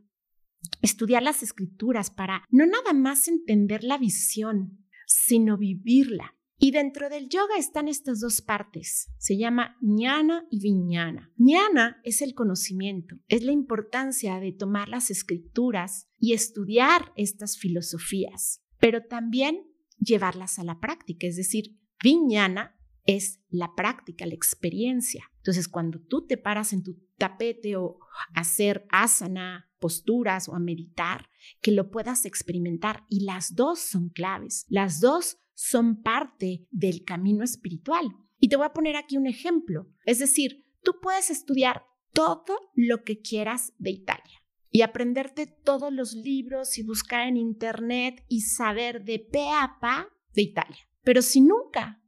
estudiar 0.81 1.23
las 1.23 1.43
escrituras 1.43 2.09
para 2.09 2.43
no 2.49 2.65
nada 2.65 2.93
más 2.93 3.27
entender 3.27 3.83
la 3.83 3.97
visión, 3.97 4.85
sino 5.05 5.57
vivirla. 5.57 6.36
Y 6.59 6.71
dentro 6.71 7.09
del 7.09 7.29
yoga 7.29 7.57
están 7.57 7.87
estas 7.87 8.19
dos 8.19 8.41
partes. 8.41 9.11
Se 9.17 9.37
llama 9.37 9.77
jnana 9.81 10.45
y 10.49 10.59
viñana. 10.59 11.31
Jnana 11.37 12.01
es 12.03 12.21
el 12.21 12.33
conocimiento, 12.33 13.15
es 13.27 13.43
la 13.43 13.51
importancia 13.51 14.39
de 14.39 14.51
tomar 14.51 14.89
las 14.89 15.11
escrituras 15.11 16.07
y 16.19 16.33
estudiar 16.33 17.13
estas 17.15 17.57
filosofías, 17.57 18.63
pero 18.79 19.03
también 19.05 19.67
llevarlas 19.99 20.57
a 20.57 20.63
la 20.63 20.79
práctica, 20.79 21.27
es 21.27 21.35
decir, 21.35 21.77
viñana 22.03 22.75
es 23.05 23.39
la 23.49 23.73
práctica, 23.75 24.25
la 24.25 24.33
experiencia. 24.33 25.31
Entonces, 25.37 25.67
cuando 25.67 25.99
tú 25.99 26.27
te 26.27 26.37
paras 26.37 26.73
en 26.73 26.83
tu 26.83 26.99
tapete 27.17 27.77
o 27.77 27.99
hacer 28.33 28.85
asana, 28.89 29.71
posturas 29.79 30.49
o 30.49 30.55
a 30.55 30.59
meditar, 30.59 31.29
que 31.61 31.71
lo 31.71 31.89
puedas 31.89 32.25
experimentar. 32.25 33.05
Y 33.09 33.23
las 33.23 33.55
dos 33.55 33.79
son 33.79 34.09
claves, 34.09 34.65
las 34.67 34.99
dos 34.99 35.37
son 35.57 36.03
parte 36.03 36.67
del 36.69 37.03
camino 37.03 37.43
espiritual. 37.43 38.05
Y 38.39 38.47
te 38.47 38.55
voy 38.55 38.67
a 38.67 38.73
poner 38.73 38.95
aquí 38.95 39.17
un 39.17 39.25
ejemplo. 39.25 39.87
Es 40.05 40.19
decir, 40.19 40.65
tú 40.83 40.99
puedes 41.01 41.31
estudiar 41.31 41.83
todo 42.13 42.59
lo 42.75 43.03
que 43.03 43.21
quieras 43.21 43.73
de 43.79 43.89
Italia 43.89 44.43
y 44.69 44.83
aprenderte 44.83 45.47
todos 45.47 45.91
los 45.91 46.13
libros 46.13 46.77
y 46.77 46.83
buscar 46.83 47.27
en 47.27 47.37
internet 47.37 48.23
y 48.27 48.41
saber 48.41 49.03
de 49.03 49.17
pe 49.17 49.49
a 49.49 49.77
pa 49.81 50.07
de 50.33 50.43
Italia. 50.43 50.87
Pero 51.03 51.23
si 51.23 51.41
nunca 51.41 52.03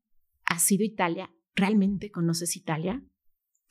has 0.45 0.71
ido 0.71 0.83
a 0.83 0.87
Italia, 0.87 1.31
¿realmente 1.55 2.11
conoces 2.11 2.55
Italia? 2.55 3.03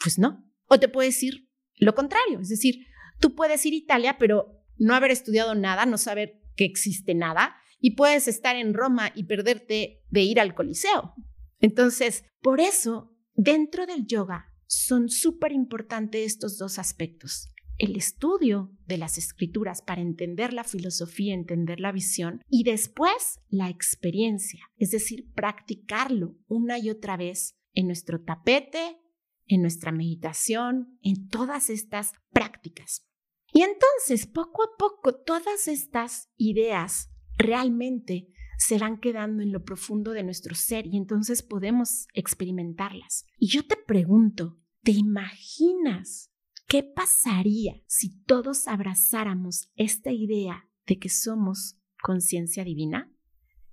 Pues 0.02 0.18
no. 0.18 0.44
O 0.66 0.80
te 0.80 0.88
puedes 0.88 1.14
decir 1.14 1.48
lo 1.76 1.94
contrario, 1.94 2.40
es 2.40 2.48
decir, 2.48 2.86
tú 3.20 3.36
puedes 3.36 3.64
ir 3.64 3.74
a 3.74 3.76
Italia, 3.76 4.18
pero 4.18 4.64
no 4.76 4.94
haber 4.94 5.12
estudiado 5.12 5.54
nada, 5.54 5.86
no 5.86 5.98
saber 5.98 6.40
que 6.56 6.64
existe 6.64 7.14
nada, 7.14 7.54
y 7.80 7.96
puedes 7.96 8.28
estar 8.28 8.56
en 8.56 8.74
Roma 8.74 9.12
y 9.14 9.24
perderte 9.24 10.04
de 10.10 10.22
ir 10.22 10.40
al 10.40 10.54
Coliseo. 10.54 11.14
Entonces, 11.60 12.24
por 12.40 12.60
eso, 12.60 13.16
dentro 13.34 13.86
del 13.86 14.06
yoga 14.06 14.46
son 14.66 15.08
súper 15.08 15.52
importantes 15.52 16.26
estos 16.26 16.58
dos 16.58 16.78
aspectos. 16.78 17.52
El 17.78 17.94
estudio 17.94 18.72
de 18.86 18.98
las 18.98 19.18
escrituras 19.18 19.82
para 19.82 20.00
entender 20.00 20.52
la 20.52 20.64
filosofía, 20.64 21.34
entender 21.34 21.78
la 21.78 21.92
visión 21.92 22.42
y 22.48 22.64
después 22.64 23.38
la 23.48 23.68
experiencia, 23.68 24.68
es 24.76 24.90
decir, 24.90 25.32
practicarlo 25.32 26.36
una 26.48 26.78
y 26.78 26.90
otra 26.90 27.16
vez 27.16 27.54
en 27.74 27.86
nuestro 27.86 28.20
tapete, 28.20 29.00
en 29.46 29.62
nuestra 29.62 29.92
meditación, 29.92 30.98
en 31.02 31.28
todas 31.28 31.70
estas 31.70 32.12
prácticas. 32.32 33.06
Y 33.52 33.62
entonces, 33.62 34.26
poco 34.26 34.64
a 34.64 34.76
poco, 34.76 35.14
todas 35.14 35.68
estas 35.68 36.28
ideas 36.36 37.10
realmente 37.38 38.28
se 38.58 38.78
van 38.78 38.98
quedando 38.98 39.42
en 39.42 39.52
lo 39.52 39.64
profundo 39.64 40.12
de 40.12 40.24
nuestro 40.24 40.54
ser 40.54 40.86
y 40.86 40.96
entonces 40.96 41.42
podemos 41.42 42.08
experimentarlas. 42.12 43.24
Y 43.38 43.46
yo 43.46 43.64
te 43.64 43.76
pregunto, 43.76 44.58
¿te 44.82 44.90
imaginas 44.90 46.32
qué 46.66 46.82
pasaría 46.82 47.80
si 47.86 48.20
todos 48.24 48.66
abrazáramos 48.66 49.70
esta 49.76 50.10
idea 50.10 50.68
de 50.86 50.98
que 50.98 51.08
somos 51.08 51.78
conciencia 52.02 52.64
divina? 52.64 53.10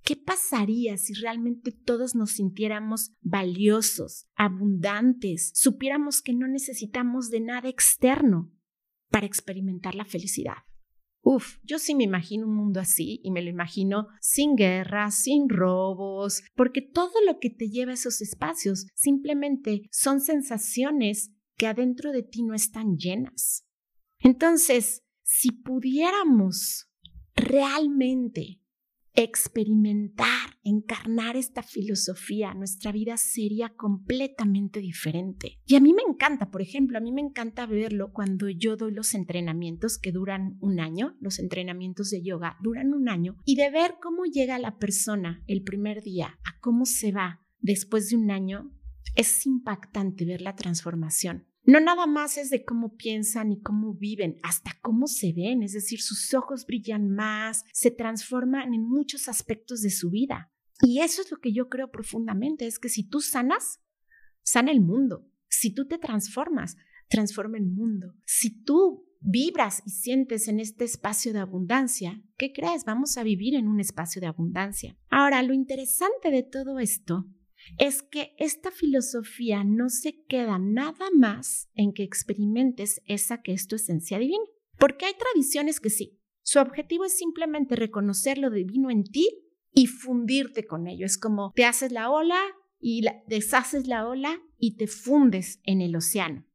¿Qué 0.02 0.14
pasaría 0.14 0.96
si 0.98 1.14
realmente 1.14 1.72
todos 1.72 2.14
nos 2.14 2.30
sintiéramos 2.30 3.10
valiosos, 3.22 4.28
abundantes, 4.36 5.50
supiéramos 5.52 6.22
que 6.22 6.32
no 6.32 6.46
necesitamos 6.46 7.28
de 7.28 7.40
nada 7.40 7.68
externo 7.68 8.52
para 9.10 9.26
experimentar 9.26 9.96
la 9.96 10.04
felicidad? 10.04 10.58
Uf, 11.28 11.58
yo 11.64 11.80
sí 11.80 11.96
me 11.96 12.04
imagino 12.04 12.46
un 12.46 12.54
mundo 12.54 12.78
así 12.78 13.18
y 13.24 13.32
me 13.32 13.42
lo 13.42 13.50
imagino 13.50 14.06
sin 14.20 14.54
guerras, 14.54 15.16
sin 15.16 15.48
robos, 15.48 16.44
porque 16.54 16.82
todo 16.82 17.14
lo 17.26 17.40
que 17.40 17.50
te 17.50 17.68
lleva 17.68 17.90
a 17.90 17.94
esos 17.94 18.22
espacios 18.22 18.86
simplemente 18.94 19.88
son 19.90 20.20
sensaciones 20.20 21.32
que 21.56 21.66
adentro 21.66 22.12
de 22.12 22.22
ti 22.22 22.44
no 22.44 22.54
están 22.54 22.96
llenas. 22.96 23.66
Entonces, 24.20 25.02
si 25.24 25.50
pudiéramos 25.50 26.88
realmente 27.34 28.60
experimentar, 29.16 30.58
encarnar 30.62 31.36
esta 31.36 31.62
filosofía, 31.62 32.52
nuestra 32.52 32.92
vida 32.92 33.16
sería 33.16 33.70
completamente 33.70 34.80
diferente. 34.80 35.58
Y 35.64 35.74
a 35.74 35.80
mí 35.80 35.94
me 35.94 36.02
encanta, 36.06 36.50
por 36.50 36.60
ejemplo, 36.60 36.98
a 36.98 37.00
mí 37.00 37.12
me 37.12 37.22
encanta 37.22 37.66
verlo 37.66 38.12
cuando 38.12 38.48
yo 38.50 38.76
doy 38.76 38.92
los 38.92 39.14
entrenamientos 39.14 39.98
que 39.98 40.12
duran 40.12 40.58
un 40.60 40.80
año, 40.80 41.16
los 41.20 41.38
entrenamientos 41.38 42.10
de 42.10 42.22
yoga 42.22 42.58
duran 42.62 42.92
un 42.92 43.08
año, 43.08 43.36
y 43.44 43.56
de 43.56 43.70
ver 43.70 43.94
cómo 44.02 44.24
llega 44.24 44.58
la 44.58 44.76
persona 44.76 45.42
el 45.46 45.62
primer 45.62 46.02
día 46.02 46.38
a 46.44 46.60
cómo 46.60 46.84
se 46.84 47.10
va 47.10 47.40
después 47.60 48.10
de 48.10 48.16
un 48.16 48.30
año, 48.30 48.70
es 49.14 49.46
impactante 49.46 50.26
ver 50.26 50.42
la 50.42 50.54
transformación. 50.54 51.46
No 51.66 51.80
nada 51.80 52.06
más 52.06 52.38
es 52.38 52.48
de 52.50 52.64
cómo 52.64 52.94
piensan 52.96 53.50
y 53.50 53.60
cómo 53.60 53.92
viven, 53.94 54.38
hasta 54.44 54.78
cómo 54.82 55.08
se 55.08 55.32
ven, 55.32 55.64
es 55.64 55.72
decir, 55.72 56.00
sus 56.00 56.32
ojos 56.32 56.64
brillan 56.64 57.10
más, 57.10 57.64
se 57.72 57.90
transforman 57.90 58.72
en 58.72 58.88
muchos 58.88 59.28
aspectos 59.28 59.82
de 59.82 59.90
su 59.90 60.10
vida. 60.10 60.52
Y 60.82 61.00
eso 61.00 61.22
es 61.22 61.30
lo 61.30 61.38
que 61.38 61.52
yo 61.52 61.68
creo 61.68 61.90
profundamente, 61.90 62.66
es 62.66 62.78
que 62.78 62.88
si 62.88 63.02
tú 63.02 63.20
sanas, 63.20 63.80
sana 64.42 64.70
el 64.70 64.80
mundo. 64.80 65.28
Si 65.48 65.74
tú 65.74 65.88
te 65.88 65.98
transformas, 65.98 66.76
transforma 67.08 67.58
el 67.58 67.66
mundo. 67.66 68.14
Si 68.24 68.62
tú 68.62 69.08
vibras 69.20 69.82
y 69.86 69.90
sientes 69.90 70.46
en 70.46 70.60
este 70.60 70.84
espacio 70.84 71.32
de 71.32 71.40
abundancia, 71.40 72.22
¿qué 72.36 72.52
crees? 72.52 72.84
Vamos 72.84 73.16
a 73.16 73.24
vivir 73.24 73.56
en 73.56 73.66
un 73.66 73.80
espacio 73.80 74.20
de 74.20 74.28
abundancia. 74.28 74.96
Ahora, 75.08 75.42
lo 75.42 75.52
interesante 75.52 76.30
de 76.30 76.44
todo 76.44 76.78
esto 76.78 77.26
es 77.78 78.02
que 78.02 78.34
esta 78.38 78.70
filosofía 78.70 79.64
no 79.64 79.88
se 79.88 80.22
queda 80.24 80.58
nada 80.58 81.08
más 81.14 81.68
en 81.74 81.92
que 81.92 82.02
experimentes 82.02 83.02
esa 83.06 83.42
que 83.42 83.52
es 83.52 83.66
tu 83.66 83.76
esencia 83.76 84.18
divina. 84.18 84.44
Porque 84.78 85.06
hay 85.06 85.14
tradiciones 85.14 85.80
que 85.80 85.90
sí, 85.90 86.20
su 86.42 86.58
objetivo 86.60 87.04
es 87.04 87.16
simplemente 87.16 87.76
reconocer 87.76 88.38
lo 88.38 88.50
divino 88.50 88.90
en 88.90 89.04
ti 89.04 89.28
y 89.72 89.86
fundirte 89.86 90.66
con 90.66 90.86
ello. 90.86 91.06
Es 91.06 91.18
como 91.18 91.52
te 91.54 91.64
haces 91.64 91.92
la 91.92 92.10
ola 92.10 92.40
y 92.78 93.04
deshaces 93.26 93.86
la 93.86 94.06
ola 94.06 94.40
y 94.58 94.76
te 94.76 94.86
fundes 94.86 95.60
en 95.64 95.80
el 95.80 95.96
océano. 95.96 96.46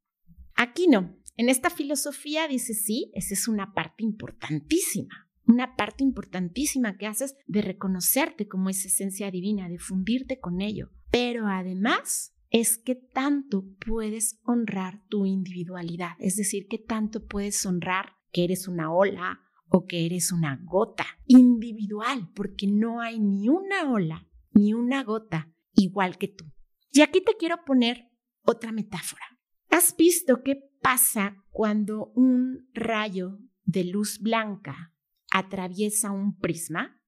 Aquí 0.56 0.88
no. 0.88 1.18
En 1.38 1.50
esta 1.50 1.70
filosofía 1.70 2.48
dice 2.48 2.74
sí, 2.74 3.12
esa 3.16 3.34
es 3.34 3.48
una 3.48 3.74
parte 3.74 4.04
importantísima 4.04 5.31
una 5.52 5.76
parte 5.76 6.04
importantísima 6.04 6.98
que 6.98 7.08
haces 7.08 7.36
de 7.46 7.62
reconocerte 7.62 8.48
como 8.48 8.70
esa 8.70 8.88
esencia 8.88 9.30
divina, 9.30 9.70
de 9.70 9.78
fundirte 9.78 10.40
con 10.40 10.62
ello. 10.62 10.90
Pero 11.12 11.48
además 11.48 12.34
es 12.50 12.78
que 12.78 12.96
tanto 12.96 13.66
puedes 13.86 14.40
honrar 14.44 15.02
tu 15.08 15.26
individualidad, 15.26 16.16
es 16.20 16.36
decir, 16.36 16.68
que 16.68 16.78
tanto 16.78 17.26
puedes 17.26 17.66
honrar 17.66 18.14
que 18.32 18.44
eres 18.44 18.68
una 18.68 18.94
ola 18.94 19.42
o 19.68 19.86
que 19.86 20.06
eres 20.06 20.32
una 20.32 20.60
gota 20.64 21.06
individual, 21.26 22.30
porque 22.36 22.68
no 22.68 23.02
hay 23.02 23.20
ni 23.20 23.48
una 23.48 23.92
ola 23.92 24.28
ni 24.54 24.74
una 24.74 25.04
gota 25.04 25.54
igual 25.74 26.18
que 26.18 26.28
tú. 26.28 26.46
Y 26.92 27.02
aquí 27.02 27.22
te 27.22 27.38
quiero 27.38 27.64
poner 27.66 28.10
otra 28.44 28.72
metáfora. 28.72 29.24
¿Has 29.70 29.96
visto 29.96 30.44
qué 30.44 30.58
pasa 30.82 31.38
cuando 31.52 32.12
un 32.16 32.70
rayo 32.74 33.40
de 33.64 33.86
luz 33.86 34.20
blanca 34.20 34.94
atraviesa 35.32 36.12
un 36.12 36.38
prisma? 36.38 37.02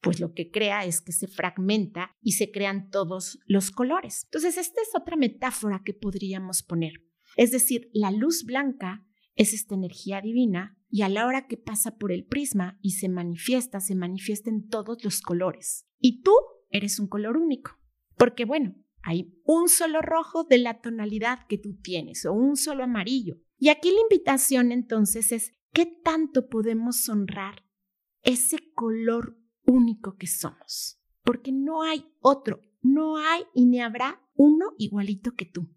pues 0.00 0.20
lo 0.20 0.32
que 0.32 0.50
crea 0.50 0.84
es 0.84 1.00
que 1.00 1.12
se 1.12 1.26
fragmenta 1.26 2.16
y 2.22 2.32
se 2.32 2.50
crean 2.50 2.90
todos 2.90 3.38
los 3.46 3.70
colores. 3.70 4.22
Entonces, 4.24 4.56
esta 4.56 4.80
es 4.80 4.88
otra 4.94 5.16
metáfora 5.16 5.82
que 5.84 5.94
podríamos 5.94 6.62
poner. 6.62 6.92
Es 7.36 7.50
decir, 7.50 7.90
la 7.92 8.10
luz 8.10 8.44
blanca 8.44 9.06
es 9.34 9.52
esta 9.52 9.74
energía 9.74 10.20
divina 10.20 10.78
y 10.88 11.02
a 11.02 11.08
la 11.08 11.26
hora 11.26 11.46
que 11.46 11.56
pasa 11.56 11.96
por 11.96 12.12
el 12.12 12.24
prisma 12.24 12.78
y 12.82 12.92
se 12.92 13.08
manifiesta, 13.08 13.80
se 13.80 13.94
manifiesta 13.94 14.50
en 14.50 14.68
todos 14.68 15.04
los 15.04 15.20
colores. 15.20 15.86
Y 15.98 16.22
tú 16.22 16.32
eres 16.70 16.98
un 16.98 17.06
color 17.06 17.36
único, 17.36 17.78
porque 18.16 18.44
bueno, 18.44 18.74
hay 19.02 19.34
un 19.44 19.68
solo 19.68 20.02
rojo 20.02 20.44
de 20.44 20.58
la 20.58 20.80
tonalidad 20.80 21.46
que 21.48 21.58
tú 21.58 21.78
tienes 21.80 22.26
o 22.26 22.32
un 22.32 22.56
solo 22.56 22.84
amarillo. 22.84 23.36
Y 23.58 23.68
aquí 23.68 23.90
la 23.90 24.00
invitación 24.00 24.72
entonces 24.72 25.32
es, 25.32 25.52
¿qué 25.72 25.86
tanto 25.86 26.48
podemos 26.48 27.08
honrar 27.08 27.64
ese 28.22 28.58
color 28.74 29.38
único 29.64 30.16
que 30.16 30.26
somos, 30.26 31.00
porque 31.22 31.52
no 31.52 31.82
hay 31.82 32.04
otro, 32.20 32.60
no 32.82 33.16
hay 33.16 33.42
y 33.54 33.66
ni 33.66 33.80
habrá 33.80 34.20
uno 34.34 34.72
igualito 34.78 35.34
que 35.34 35.46
tú. 35.46 35.68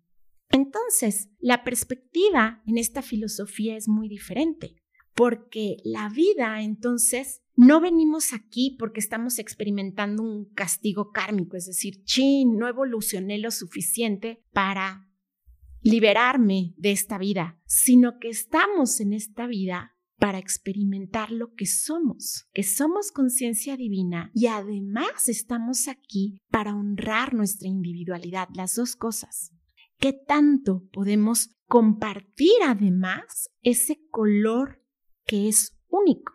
Entonces, 0.50 1.30
la 1.40 1.64
perspectiva 1.64 2.62
en 2.68 2.78
esta 2.78 3.02
filosofía 3.02 3.76
es 3.76 3.88
muy 3.88 4.08
diferente, 4.08 4.76
porque 5.16 5.78
la 5.84 6.10
vida 6.10 6.62
entonces 6.62 7.42
no 7.56 7.82
venimos 7.82 8.34
aquí 8.34 8.76
porque 8.80 9.00
estamos 9.00 9.38
experimentando 9.40 10.24
un 10.24 10.46
castigo 10.54 11.12
kármico, 11.12 11.58
es 11.58 11.68
decir, 11.68 12.04
chin, 12.04 12.58
no 12.58 12.68
evolucioné 12.68 13.38
lo 13.38 13.52
suficiente 13.52 14.44
para 14.54 15.08
liberarme 15.84 16.74
de 16.78 16.92
esta 16.92 17.18
vida, 17.18 17.60
sino 17.66 18.18
que 18.20 18.30
estamos 18.30 19.00
en 19.00 19.14
esta 19.14 19.46
vida 19.46 19.96
para 20.18 20.40
experimentar 20.40 21.32
lo 21.32 21.54
que 21.54 21.66
somos, 21.66 22.48
que 22.54 22.64
somos 22.64 23.12
conciencia 23.12 23.76
divina 23.76 24.32
y 24.34 24.48
además 24.48 25.28
estamos 25.28 25.90
aquí 25.90 26.38
para 26.50 26.74
honrar 26.76 27.34
nuestra 27.34 27.68
individualidad, 27.68 28.48
las 28.56 28.76
dos 28.76 28.96
cosas. 28.96 29.52
¿Qué 30.00 30.14
tanto 30.14 30.88
podemos 30.94 31.50
compartir 31.68 32.54
además 32.66 33.50
ese 33.62 34.00
color 34.10 34.82
que 35.26 35.50
es 35.50 35.78
único? 35.90 36.34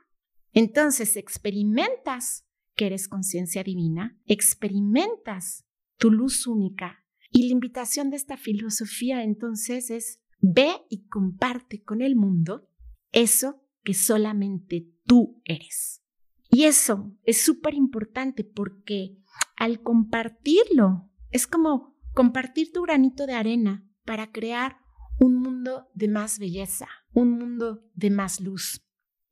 Entonces 0.52 1.16
experimentas 1.16 2.44
que 2.74 2.86
eres 2.86 3.08
conciencia 3.08 3.64
divina, 3.64 4.20
experimentas 4.26 5.64
tu 5.96 6.10
luz 6.10 6.46
única 6.46 7.04
y 7.30 7.46
la 7.46 7.52
invitación 7.52 8.10
de 8.10 8.16
esta 8.16 8.36
filosofía 8.36 9.22
entonces 9.22 9.90
es 9.90 10.20
ve 10.40 10.70
y 10.88 11.06
comparte 11.08 11.82
con 11.82 12.00
el 12.00 12.16
mundo 12.16 12.68
eso 13.12 13.62
que 13.84 13.94
solamente 13.94 14.88
tú 15.04 15.40
eres. 15.44 16.02
Y 16.50 16.64
eso 16.64 17.14
es 17.24 17.42
súper 17.42 17.74
importante 17.74 18.44
porque 18.44 19.18
al 19.56 19.82
compartirlo 19.82 21.10
es 21.30 21.46
como 21.46 21.96
compartir 22.14 22.72
tu 22.72 22.82
granito 22.82 23.26
de 23.26 23.34
arena 23.34 23.86
para 24.04 24.32
crear 24.32 24.78
un 25.20 25.36
mundo 25.36 25.88
de 25.94 26.08
más 26.08 26.38
belleza, 26.38 26.88
un 27.12 27.32
mundo 27.32 27.84
de 27.94 28.10
más 28.10 28.40
luz. 28.40 28.82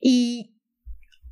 Y 0.00 0.60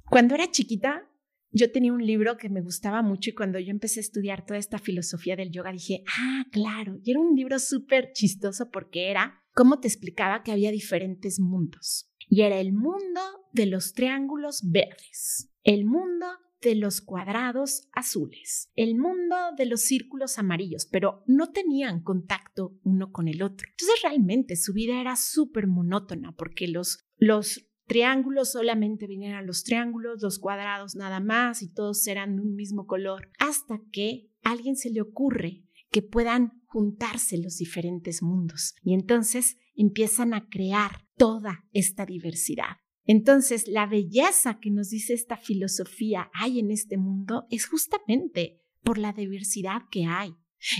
cuando 0.08 0.34
era 0.34 0.50
chiquita, 0.50 1.08
yo 1.54 1.70
tenía 1.70 1.92
un 1.92 2.04
libro 2.04 2.36
que 2.36 2.48
me 2.48 2.60
gustaba 2.60 3.00
mucho 3.00 3.30
y 3.30 3.34
cuando 3.34 3.60
yo 3.60 3.70
empecé 3.70 4.00
a 4.00 4.02
estudiar 4.02 4.44
toda 4.44 4.58
esta 4.58 4.78
filosofía 4.78 5.36
del 5.36 5.52
yoga 5.52 5.72
dije, 5.72 6.02
ah, 6.18 6.44
claro, 6.50 6.98
y 7.02 7.12
era 7.12 7.20
un 7.20 7.36
libro 7.36 7.60
súper 7.60 8.12
chistoso 8.12 8.70
porque 8.70 9.10
era 9.10 9.40
cómo 9.54 9.78
te 9.78 9.86
explicaba 9.86 10.42
que 10.42 10.50
había 10.50 10.72
diferentes 10.72 11.38
mundos. 11.38 12.10
Y 12.28 12.42
era 12.42 12.58
el 12.58 12.72
mundo 12.72 13.20
de 13.52 13.66
los 13.66 13.92
triángulos 13.92 14.62
verdes, 14.68 15.52
el 15.62 15.84
mundo 15.84 16.26
de 16.60 16.74
los 16.74 17.00
cuadrados 17.00 17.88
azules, 17.92 18.70
el 18.74 18.96
mundo 18.96 19.36
de 19.56 19.66
los 19.66 19.82
círculos 19.82 20.38
amarillos, 20.38 20.88
pero 20.90 21.22
no 21.26 21.52
tenían 21.52 22.02
contacto 22.02 22.78
uno 22.82 23.12
con 23.12 23.28
el 23.28 23.42
otro. 23.42 23.68
Entonces 23.70 24.00
realmente 24.02 24.56
su 24.56 24.72
vida 24.72 25.00
era 25.00 25.14
súper 25.14 25.68
monótona 25.68 26.34
porque 26.34 26.66
los, 26.66 27.06
los 27.16 27.68
triángulos 27.86 28.52
solamente 28.52 29.06
vinieran 29.06 29.46
los 29.46 29.62
triángulos, 29.64 30.22
los 30.22 30.38
cuadrados 30.38 30.94
nada 30.94 31.20
más 31.20 31.62
y 31.62 31.72
todos 31.72 32.06
eran 32.06 32.36
de 32.36 32.42
un 32.42 32.54
mismo 32.54 32.86
color, 32.86 33.30
hasta 33.38 33.80
que 33.92 34.30
a 34.42 34.52
alguien 34.52 34.76
se 34.76 34.90
le 34.90 35.00
ocurre 35.00 35.64
que 35.90 36.02
puedan 36.02 36.62
juntarse 36.66 37.38
los 37.38 37.58
diferentes 37.58 38.22
mundos 38.22 38.74
y 38.82 38.94
entonces 38.94 39.58
empiezan 39.76 40.34
a 40.34 40.48
crear 40.48 41.04
toda 41.16 41.64
esta 41.72 42.04
diversidad. 42.04 42.76
Entonces, 43.06 43.68
la 43.68 43.86
belleza 43.86 44.58
que 44.60 44.70
nos 44.70 44.88
dice 44.88 45.12
esta 45.12 45.36
filosofía 45.36 46.30
hay 46.32 46.58
en 46.58 46.70
este 46.70 46.96
mundo 46.96 47.46
es 47.50 47.66
justamente 47.66 48.62
por 48.82 48.98
la 48.98 49.12
diversidad 49.12 49.82
que 49.90 50.06
hay. 50.06 50.34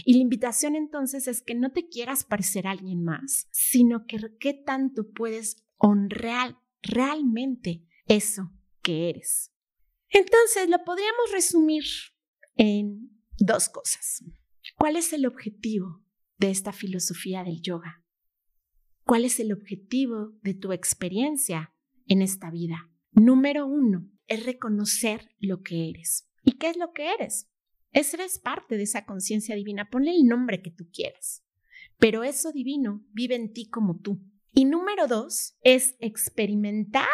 Y 0.07 0.15
la 0.15 0.21
invitación 0.21 0.77
entonces 0.77 1.29
es 1.29 1.43
que 1.43 1.55
no 1.55 1.71
te 1.71 1.87
quieras 1.89 2.25
parecer 2.25 2.67
a 2.67 2.71
alguien 2.71 3.03
más, 3.03 3.49
sino 3.51 4.07
que 4.07 4.19
qué 4.41 4.55
tanto 4.55 5.11
puedes 5.11 5.57
honrar 5.77 6.57
realmente 6.85 7.85
eso 8.07 8.51
que 8.83 9.11
eres. 9.11 9.53
Entonces, 10.11 10.69
lo 10.69 10.85
podríamos 10.85 11.33
resumir 11.33 11.85
en 12.57 13.11
dos 13.39 13.69
cosas. 13.69 14.23
¿Cuál 14.77 14.97
es 14.97 15.13
el 15.13 15.27
objetivo 15.27 16.03
de 16.39 16.51
esta 16.51 16.73
filosofía 16.73 17.43
del 17.43 17.61
yoga? 17.61 18.05
¿Cuál 19.05 19.25
es 19.25 19.41
el 19.41 19.53
objetivo 19.53 20.33
de 20.43 20.55
tu 20.55 20.73
experiencia 20.73 21.75
en 22.07 22.23
esta 22.23 22.51
vida? 22.51 22.91
Número 23.13 23.67
uno, 23.67 24.09
es 24.27 24.45
reconocer 24.45 25.29
lo 25.39 25.63
que 25.63 25.91
eres. 25.91 26.31
¿Y 26.43 26.53
qué 26.53 26.71
es 26.71 26.77
lo 26.77 26.93
que 26.93 27.13
eres? 27.13 27.51
Es, 27.93 28.13
eres 28.15 28.39
parte 28.39 28.77
de 28.77 28.85
esa 28.85 29.05
conciencia 29.05 29.55
divina. 29.55 29.89
Ponle 29.91 30.13
el 30.13 30.27
nombre 30.27 30.63
que 30.63 30.71
tú 30.71 30.89
quieras. 30.93 31.45
Pero 31.99 32.25
eso 32.25 32.53
divino 32.53 33.05
vive 33.13 33.35
en 33.35 33.53
ti 33.53 33.69
como 33.69 34.01
tú. 34.01 34.21
Y 34.55 34.67
número 34.67 35.09
dos 35.09 35.57
es 35.63 35.97
experimentar 35.99 37.09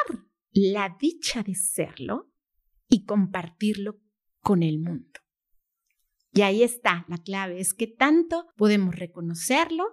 la 0.52 0.94
dicha 1.00 1.42
de 1.42 1.54
serlo 1.54 2.30
y 2.86 3.04
compartirlo 3.04 3.98
con 4.40 4.62
el 4.62 4.78
mundo. 4.78 5.20
Y 6.32 6.42
ahí 6.42 6.62
está 6.62 7.06
la 7.08 7.16
clave, 7.16 7.58
es 7.58 7.72
que 7.72 7.86
tanto 7.86 8.46
podemos 8.56 8.94
reconocerlo, 8.94 9.84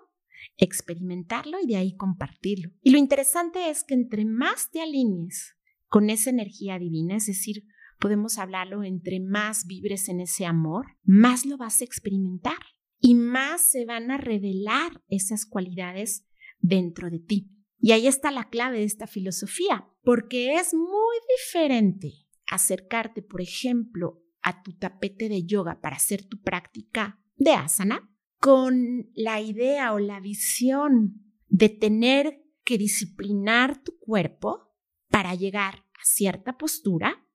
experimentarlo 0.57 1.57
y 1.63 1.67
de 1.67 1.77
ahí 1.77 1.95
compartirlo. 1.95 2.71
Y 2.81 2.91
lo 2.91 2.97
interesante 2.97 3.69
es 3.69 3.85
que 3.85 3.93
entre 3.93 4.25
más 4.25 4.69
te 4.69 4.81
alinees 4.81 5.55
con 5.87 6.09
esa 6.09 6.29
energía 6.29 6.77
divina, 6.77 7.15
es 7.15 7.27
decir, 7.27 7.63
podemos 7.97 8.37
hablarlo, 8.37 8.83
entre 8.83 9.21
más 9.21 9.65
vibres 9.65 10.09
en 10.09 10.19
ese 10.19 10.45
amor, 10.45 10.85
más 11.03 11.45
lo 11.45 11.57
vas 11.57 11.79
a 11.79 11.85
experimentar 11.85 12.59
y 12.99 13.15
más 13.15 13.61
se 13.61 13.85
van 13.85 14.11
a 14.11 14.17
revelar 14.17 15.01
esas 15.07 15.45
cualidades 15.45 16.26
dentro 16.59 17.09
de 17.09 17.19
ti. 17.19 17.51
Y 17.79 17.91
ahí 17.91 18.07
está 18.07 18.31
la 18.31 18.49
clave 18.49 18.79
de 18.79 18.85
esta 18.85 19.07
filosofía, 19.07 19.87
porque 20.03 20.55
es 20.55 20.73
muy 20.73 21.17
diferente 21.37 22.27
acercarte, 22.49 23.21
por 23.21 23.41
ejemplo, 23.41 24.23
a 24.41 24.63
tu 24.63 24.73
tapete 24.73 25.29
de 25.29 25.45
yoga 25.45 25.81
para 25.81 25.97
hacer 25.97 26.25
tu 26.25 26.41
práctica 26.41 27.19
de 27.35 27.51
asana 27.51 28.09
con 28.39 29.09
la 29.13 29.41
idea 29.41 29.93
o 29.93 29.99
la 29.99 30.19
visión 30.19 31.21
de 31.47 31.69
tener 31.69 32.43
que 32.63 32.77
disciplinar 32.77 33.81
tu 33.81 33.97
cuerpo 33.99 34.73
para 35.09 35.35
llegar 35.35 35.85
a 35.93 36.05
cierta 36.05 36.57
postura, 36.57 37.25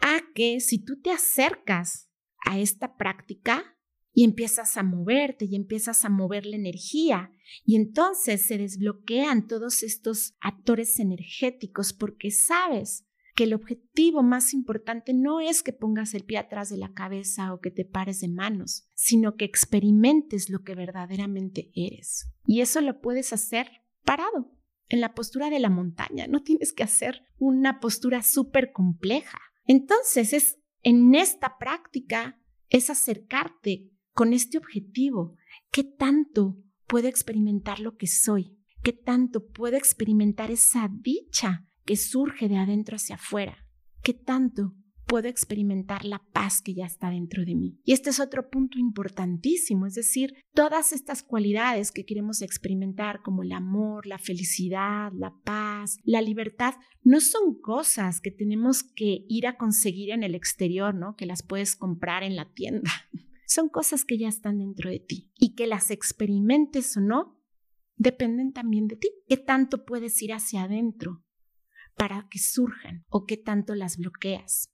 a 0.00 0.20
que 0.34 0.60
si 0.60 0.84
tú 0.84 1.00
te 1.00 1.10
acercas 1.10 2.10
a 2.44 2.58
esta 2.58 2.96
práctica 2.96 3.75
y 4.16 4.24
empiezas 4.24 4.78
a 4.78 4.82
moverte 4.82 5.44
y 5.44 5.56
empiezas 5.56 6.06
a 6.06 6.08
mover 6.08 6.46
la 6.46 6.56
energía 6.56 7.30
y 7.66 7.76
entonces 7.76 8.46
se 8.46 8.56
desbloquean 8.56 9.46
todos 9.46 9.82
estos 9.82 10.34
actores 10.40 10.98
energéticos 11.00 11.92
porque 11.92 12.30
sabes 12.30 13.06
que 13.34 13.44
el 13.44 13.52
objetivo 13.52 14.22
más 14.22 14.54
importante 14.54 15.12
no 15.12 15.40
es 15.40 15.62
que 15.62 15.74
pongas 15.74 16.14
el 16.14 16.24
pie 16.24 16.38
atrás 16.38 16.70
de 16.70 16.78
la 16.78 16.94
cabeza 16.94 17.52
o 17.52 17.60
que 17.60 17.70
te 17.70 17.84
pares 17.84 18.20
de 18.20 18.28
manos, 18.28 18.88
sino 18.94 19.36
que 19.36 19.44
experimentes 19.44 20.48
lo 20.48 20.62
que 20.62 20.74
verdaderamente 20.74 21.70
eres. 21.74 22.32
Y 22.46 22.62
eso 22.62 22.80
lo 22.80 23.02
puedes 23.02 23.34
hacer 23.34 23.68
parado, 24.02 24.50
en 24.88 25.02
la 25.02 25.14
postura 25.14 25.50
de 25.50 25.58
la 25.58 25.68
montaña, 25.68 26.26
no 26.26 26.42
tienes 26.42 26.72
que 26.72 26.84
hacer 26.84 27.26
una 27.38 27.80
postura 27.80 28.22
súper 28.22 28.72
compleja. 28.72 29.40
Entonces 29.66 30.32
es 30.32 30.58
en 30.82 31.14
esta 31.14 31.58
práctica, 31.58 32.40
es 32.70 32.88
acercarte 32.88 33.90
con 34.16 34.32
este 34.32 34.56
objetivo, 34.56 35.36
¿qué 35.70 35.84
tanto 35.84 36.56
puedo 36.86 37.06
experimentar 37.06 37.80
lo 37.80 37.98
que 37.98 38.06
soy? 38.06 38.56
¿Qué 38.82 38.94
tanto 38.94 39.46
puedo 39.46 39.76
experimentar 39.76 40.50
esa 40.50 40.88
dicha 40.90 41.66
que 41.84 41.96
surge 41.96 42.48
de 42.48 42.56
adentro 42.56 42.96
hacia 42.96 43.16
afuera? 43.16 43.58
¿Qué 44.02 44.14
tanto 44.14 44.74
puedo 45.06 45.28
experimentar 45.28 46.06
la 46.06 46.22
paz 46.32 46.62
que 46.62 46.74
ya 46.74 46.84
está 46.84 47.10
dentro 47.10 47.44
de 47.44 47.54
mí. 47.54 47.78
Y 47.84 47.92
este 47.92 48.10
es 48.10 48.18
otro 48.18 48.50
punto 48.50 48.76
importantísimo, 48.80 49.86
es 49.86 49.94
decir, 49.94 50.34
todas 50.52 50.92
estas 50.92 51.22
cualidades 51.22 51.92
que 51.92 52.04
queremos 52.04 52.42
experimentar 52.42 53.22
como 53.22 53.44
el 53.44 53.52
amor, 53.52 54.04
la 54.06 54.18
felicidad, 54.18 55.12
la 55.14 55.32
paz, 55.44 55.98
la 56.02 56.20
libertad, 56.22 56.74
no 57.04 57.20
son 57.20 57.54
cosas 57.60 58.20
que 58.20 58.32
tenemos 58.32 58.82
que 58.82 59.24
ir 59.28 59.46
a 59.46 59.56
conseguir 59.56 60.10
en 60.10 60.24
el 60.24 60.34
exterior, 60.34 60.92
¿no? 60.92 61.14
Que 61.14 61.26
las 61.26 61.44
puedes 61.44 61.76
comprar 61.76 62.24
en 62.24 62.34
la 62.34 62.52
tienda 62.52 62.90
son 63.46 63.68
cosas 63.68 64.04
que 64.04 64.18
ya 64.18 64.28
están 64.28 64.58
dentro 64.58 64.90
de 64.90 65.00
ti 65.00 65.30
y 65.38 65.54
que 65.54 65.66
las 65.66 65.90
experimentes 65.90 66.96
o 66.96 67.00
no, 67.00 67.40
dependen 67.96 68.52
también 68.52 68.88
de 68.88 68.96
ti. 68.96 69.08
¿Qué 69.28 69.36
tanto 69.36 69.84
puedes 69.84 70.20
ir 70.22 70.32
hacia 70.32 70.64
adentro 70.64 71.24
para 71.96 72.28
que 72.30 72.38
surjan 72.38 73.04
o 73.08 73.24
qué 73.24 73.36
tanto 73.36 73.74
las 73.74 73.96
bloqueas? 73.96 74.70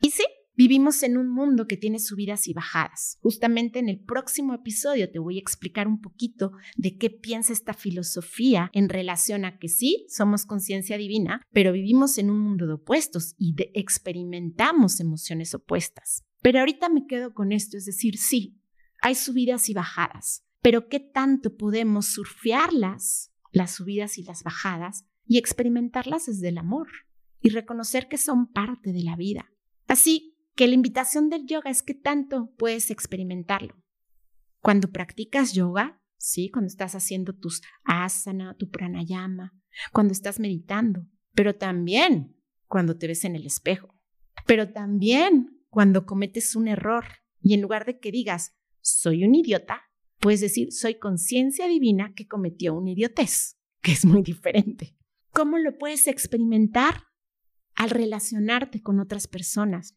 Y 0.00 0.10
sí, 0.10 0.24
Vivimos 0.56 1.02
en 1.02 1.16
un 1.16 1.28
mundo 1.28 1.66
que 1.66 1.76
tiene 1.76 1.98
subidas 1.98 2.46
y 2.46 2.52
bajadas. 2.52 3.18
Justamente 3.22 3.80
en 3.80 3.88
el 3.88 3.98
próximo 3.98 4.54
episodio 4.54 5.10
te 5.10 5.18
voy 5.18 5.36
a 5.36 5.40
explicar 5.40 5.88
un 5.88 6.00
poquito 6.00 6.52
de 6.76 6.96
qué 6.96 7.10
piensa 7.10 7.52
esta 7.52 7.74
filosofía 7.74 8.70
en 8.72 8.88
relación 8.88 9.44
a 9.44 9.58
que 9.58 9.68
sí, 9.68 10.06
somos 10.08 10.46
conciencia 10.46 10.96
divina, 10.96 11.42
pero 11.52 11.72
vivimos 11.72 12.18
en 12.18 12.30
un 12.30 12.38
mundo 12.38 12.68
de 12.68 12.74
opuestos 12.74 13.34
y 13.36 13.56
experimentamos 13.74 15.00
emociones 15.00 15.54
opuestas. 15.56 16.22
Pero 16.44 16.58
ahorita 16.58 16.90
me 16.90 17.06
quedo 17.06 17.32
con 17.32 17.52
esto, 17.52 17.78
es 17.78 17.86
decir, 17.86 18.18
sí, 18.18 18.60
hay 19.00 19.14
subidas 19.14 19.70
y 19.70 19.72
bajadas, 19.72 20.44
pero 20.60 20.90
¿qué 20.90 21.00
tanto 21.00 21.56
podemos 21.56 22.04
surfearlas, 22.04 23.32
las 23.50 23.70
subidas 23.70 24.18
y 24.18 24.24
las 24.24 24.42
bajadas, 24.42 25.06
y 25.26 25.38
experimentarlas 25.38 26.26
desde 26.26 26.50
el 26.50 26.58
amor 26.58 26.88
y 27.40 27.48
reconocer 27.48 28.08
que 28.08 28.18
son 28.18 28.52
parte 28.52 28.92
de 28.92 29.02
la 29.02 29.16
vida? 29.16 29.50
Así 29.86 30.36
que 30.54 30.68
la 30.68 30.74
invitación 30.74 31.30
del 31.30 31.46
yoga 31.46 31.70
es 31.70 31.82
que 31.82 31.94
tanto 31.94 32.52
puedes 32.58 32.90
experimentarlo. 32.90 33.82
Cuando 34.60 34.92
practicas 34.92 35.54
yoga, 35.54 35.98
¿sí? 36.18 36.50
Cuando 36.50 36.66
estás 36.66 36.94
haciendo 36.94 37.32
tus 37.32 37.62
asana, 37.84 38.54
tu 38.58 38.68
pranayama, 38.68 39.54
cuando 39.94 40.12
estás 40.12 40.38
meditando, 40.38 41.06
pero 41.32 41.54
también 41.54 42.36
cuando 42.66 42.98
te 42.98 43.06
ves 43.06 43.24
en 43.24 43.34
el 43.34 43.46
espejo, 43.46 43.94
pero 44.46 44.74
también 44.74 45.53
cuando 45.74 46.06
cometes 46.06 46.54
un 46.54 46.68
error 46.68 47.04
y 47.42 47.52
en 47.52 47.60
lugar 47.60 47.84
de 47.84 47.98
que 47.98 48.12
digas, 48.12 48.54
soy 48.80 49.24
un 49.24 49.34
idiota, 49.34 49.82
puedes 50.20 50.40
decir, 50.40 50.70
soy 50.70 51.00
conciencia 51.00 51.66
divina 51.66 52.12
que 52.14 52.28
cometió 52.28 52.74
un 52.74 52.86
idiotez, 52.86 53.58
que 53.82 53.90
es 53.90 54.04
muy 54.04 54.22
diferente. 54.22 54.96
¿Cómo 55.32 55.58
lo 55.58 55.76
puedes 55.76 56.06
experimentar? 56.06 57.02
Al 57.74 57.90
relacionarte 57.90 58.82
con 58.82 59.00
otras 59.00 59.26
personas. 59.26 59.96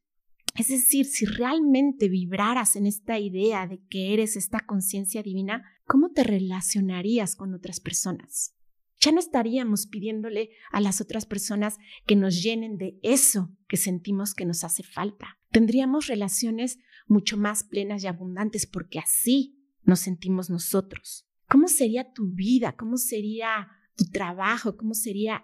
Es 0.56 0.70
decir, 0.70 1.06
si 1.06 1.26
realmente 1.26 2.10
vibraras 2.10 2.76
en 2.76 2.88
esta 2.88 3.20
idea 3.20 3.68
de 3.68 3.80
que 3.88 4.16
eres 4.16 4.36
esta 4.36 4.62
conciencia 4.62 5.22
divina, 5.22 5.64
¿cómo 5.86 6.10
te 6.10 6.24
relacionarías 6.24 7.36
con 7.36 7.54
otras 7.54 7.80
personas? 7.80 8.56
Ya 9.00 9.12
no 9.12 9.20
estaríamos 9.20 9.86
pidiéndole 9.86 10.50
a 10.72 10.82
las 10.82 11.02
otras 11.02 11.28
personas 11.28 11.78
que 12.08 12.16
nos 12.16 12.42
llenen 12.42 12.78
de 12.78 12.98
eso 13.04 13.56
que 13.68 13.78
sentimos 13.78 14.34
que 14.34 14.48
nos 14.48 14.64
hace 14.64 14.82
falta. 14.82 15.38
Tendríamos 15.58 16.06
relaciones 16.06 16.78
mucho 17.08 17.36
más 17.36 17.64
plenas 17.64 18.04
y 18.04 18.08
abundantes 18.08 18.68
porque 18.68 19.00
así 19.00 19.58
nos 19.82 20.02
sentimos 20.02 20.52
nosotros. 20.52 21.28
¿Cómo 21.50 21.68
sería 21.68 22.14
tu 22.14 22.32
vida? 22.32 22.76
¿Cómo 22.76 22.98
sería 22.98 23.68
tu 23.96 24.06
trabajo? 24.12 24.78
¿Cómo 24.78 24.94
sería 24.94 25.44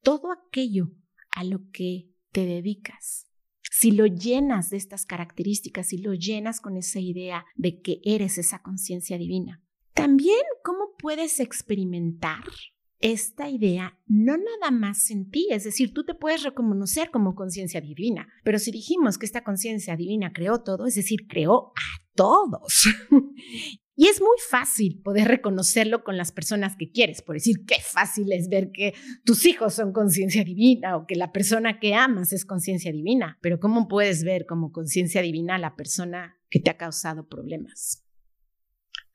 todo 0.00 0.32
aquello 0.32 0.92
a 1.32 1.44
lo 1.44 1.68
que 1.72 2.10
te 2.32 2.46
dedicas? 2.46 3.26
si 3.70 3.90
lo 3.90 4.06
llenas 4.06 4.70
de 4.70 4.78
estas 4.78 5.04
características, 5.04 5.88
si 5.88 5.98
lo 5.98 6.14
llenas 6.14 6.60
con 6.60 6.78
esa 6.78 6.98
idea 6.98 7.44
de 7.54 7.82
que 7.82 8.00
eres 8.02 8.38
esa 8.38 8.62
conciencia 8.62 9.18
divina. 9.18 9.62
También, 9.92 10.40
¿cómo 10.64 10.96
puedes 10.98 11.38
experimentar 11.38 12.44
esta 13.00 13.48
idea 13.48 13.98
no 14.06 14.36
nada 14.36 14.70
más 14.70 15.10
en 15.10 15.30
ti? 15.30 15.48
Es 15.50 15.64
decir, 15.64 15.92
tú 15.92 16.04
te 16.04 16.14
puedes 16.14 16.42
reconocer 16.42 17.10
como 17.10 17.34
conciencia 17.34 17.80
divina, 17.80 18.28
pero 18.44 18.58
si 18.58 18.70
dijimos 18.70 19.18
que 19.18 19.26
esta 19.26 19.42
conciencia 19.42 19.96
divina 19.96 20.32
creó 20.32 20.62
todo, 20.62 20.86
es 20.86 20.94
decir, 20.94 21.26
creó 21.26 21.72
a 21.76 22.02
todos. 22.14 22.84
Y 24.00 24.06
es 24.06 24.22
muy 24.22 24.38
fácil 24.48 25.02
poder 25.02 25.28
reconocerlo 25.28 26.04
con 26.04 26.16
las 26.16 26.32
personas 26.32 26.74
que 26.74 26.90
quieres, 26.90 27.20
por 27.20 27.34
decir, 27.34 27.66
qué 27.66 27.74
fácil 27.82 28.32
es 28.32 28.48
ver 28.48 28.70
que 28.72 28.94
tus 29.26 29.44
hijos 29.44 29.74
son 29.74 29.92
conciencia 29.92 30.42
divina 30.42 30.96
o 30.96 31.04
que 31.06 31.16
la 31.16 31.32
persona 31.32 31.78
que 31.78 31.94
amas 31.94 32.32
es 32.32 32.46
conciencia 32.46 32.92
divina, 32.92 33.36
pero 33.42 33.60
¿cómo 33.60 33.88
puedes 33.88 34.24
ver 34.24 34.46
como 34.46 34.72
conciencia 34.72 35.20
divina 35.20 35.56
a 35.56 35.58
la 35.58 35.76
persona 35.76 36.40
que 36.48 36.60
te 36.60 36.70
ha 36.70 36.78
causado 36.78 37.28
problemas? 37.28 38.02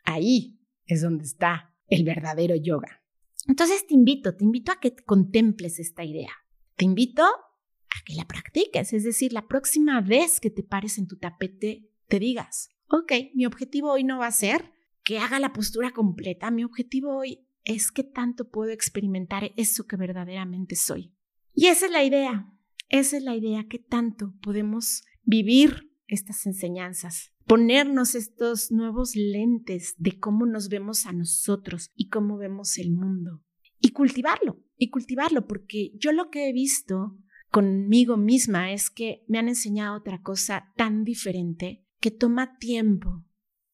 Ahí 0.03 0.59
es 0.85 1.01
donde 1.01 1.23
está 1.23 1.73
el 1.87 2.03
verdadero 2.03 2.55
yoga. 2.55 3.04
Entonces 3.47 3.85
te 3.87 3.93
invito, 3.93 4.35
te 4.35 4.43
invito 4.43 4.71
a 4.71 4.79
que 4.79 4.95
contemples 4.95 5.79
esta 5.79 6.03
idea. 6.03 6.31
Te 6.75 6.85
invito 6.85 7.23
a 7.23 8.03
que 8.05 8.15
la 8.15 8.27
practiques, 8.27 8.93
es 8.93 9.03
decir, 9.03 9.33
la 9.33 9.47
próxima 9.47 10.01
vez 10.01 10.39
que 10.39 10.49
te 10.49 10.63
pares 10.63 10.97
en 10.97 11.07
tu 11.07 11.17
tapete, 11.17 11.89
te 12.07 12.19
digas, 12.19 12.69
ok, 12.89 13.11
mi 13.33 13.45
objetivo 13.45 13.91
hoy 13.91 14.03
no 14.03 14.19
va 14.19 14.27
a 14.27 14.31
ser 14.31 14.71
que 15.03 15.19
haga 15.19 15.39
la 15.39 15.53
postura 15.53 15.91
completa. 15.91 16.51
Mi 16.51 16.63
objetivo 16.63 17.15
hoy 17.15 17.47
es 17.63 17.91
que 17.91 18.03
tanto 18.03 18.49
puedo 18.49 18.71
experimentar 18.71 19.51
eso 19.55 19.85
que 19.85 19.95
verdaderamente 19.95 20.75
soy. 20.75 21.13
Y 21.53 21.67
esa 21.67 21.85
es 21.85 21.91
la 21.91 22.03
idea, 22.03 22.51
esa 22.89 23.17
es 23.17 23.23
la 23.23 23.35
idea, 23.35 23.65
que 23.69 23.79
tanto 23.79 24.33
podemos 24.41 25.03
vivir 25.23 25.91
estas 26.07 26.45
enseñanzas, 26.45 27.31
ponernos 27.45 28.15
estos 28.15 28.71
nuevos 28.71 29.15
lentes 29.15 29.95
de 29.97 30.19
cómo 30.19 30.45
nos 30.45 30.69
vemos 30.69 31.05
a 31.05 31.13
nosotros 31.13 31.91
y 31.95 32.09
cómo 32.09 32.37
vemos 32.37 32.77
el 32.77 32.91
mundo. 32.91 33.43
Y 33.79 33.91
cultivarlo, 33.91 34.63
y 34.77 34.89
cultivarlo, 34.89 35.45
porque 35.47 35.91
yo 35.97 36.11
lo 36.11 36.29
que 36.29 36.49
he 36.49 36.53
visto 36.53 37.17
conmigo 37.51 38.17
misma 38.17 38.73
es 38.73 38.89
que 38.89 39.23
me 39.27 39.37
han 39.37 39.47
enseñado 39.47 39.97
otra 39.97 40.21
cosa 40.21 40.73
tan 40.75 41.03
diferente 41.03 41.85
que 41.99 42.11
toma 42.11 42.57
tiempo 42.57 43.23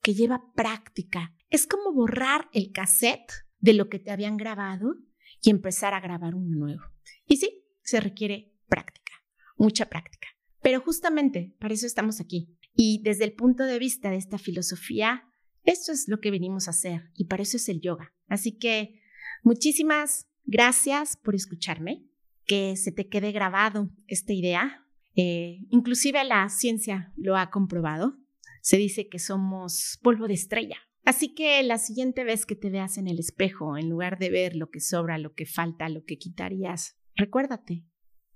que 0.02 0.14
lleva 0.14 0.52
práctica. 0.56 1.36
Es 1.50 1.68
como 1.68 1.94
borrar 1.94 2.50
el 2.54 2.72
cassette 2.72 3.32
de 3.60 3.74
lo 3.74 3.90
que 3.90 4.00
te 4.00 4.12
habían 4.12 4.38
grabado 4.38 4.96
y 5.42 5.50
empezar 5.50 5.94
a 5.94 6.02
grabar 6.02 6.36
uno 6.36 6.56
nuevo. 6.58 6.84
Y 7.26 7.38
sí, 7.38 7.64
se 7.84 8.00
requiere 8.00 8.54
práctica, 8.68 9.14
mucha 9.58 9.88
práctica. 9.88 10.28
Pero 10.62 10.82
justamente 10.82 11.56
para 11.60 11.74
eso 11.74 11.86
estamos 11.86 12.20
aquí. 12.20 12.58
Y 12.76 13.02
desde 13.04 13.26
el 13.26 13.34
punto 13.34 13.66
de 13.66 13.80
vista 13.80 14.10
de 14.10 14.18
esta 14.18 14.38
filosofía, 14.38 15.28
esto 15.64 15.92
es 15.92 16.08
lo 16.08 16.20
que 16.20 16.32
venimos 16.32 16.68
a 16.68 16.72
hacer 16.72 17.12
y 17.16 17.26
para 17.26 17.44
eso 17.44 17.58
es 17.58 17.70
el 17.70 17.82
yoga. 17.82 18.14
Así 18.28 18.58
que 18.58 19.00
muchísimas 19.44 20.28
gracias 20.46 21.18
por 21.18 21.36
escucharme, 21.36 22.06
que 22.46 22.76
se 22.76 22.92
te 22.92 23.08
quede 23.08 23.32
grabado 23.32 23.90
esta 24.08 24.34
idea. 24.34 24.86
Eh, 25.16 25.60
inclusive 25.70 26.24
la 26.24 26.48
ciencia 26.50 27.14
lo 27.18 27.38
ha 27.38 27.50
comprobado 27.52 28.18
se 28.62 28.78
dice 28.78 29.10
que 29.10 29.20
somos 29.20 30.00
polvo 30.02 30.28
de 30.28 30.36
estrella. 30.36 30.78
Así 31.04 31.34
que 31.34 31.62
la 31.64 31.80
siguiente 31.80 32.24
vez 32.24 32.46
que 32.46 32.56
te 32.56 32.70
veas 32.70 32.98
en 32.98 33.08
el 33.08 33.20
espejo, 33.20 33.76
en 33.76 33.90
lugar 33.90 34.20
de 34.20 34.30
ver 34.30 34.56
lo 34.56 34.70
que 34.70 34.80
sobra, 34.80 35.18
lo 35.18 35.34
que 35.34 35.48
falta, 35.48 35.90
lo 35.90 36.06
que 36.06 36.18
quitarías, 36.18 36.96
recuérdate, 37.16 37.86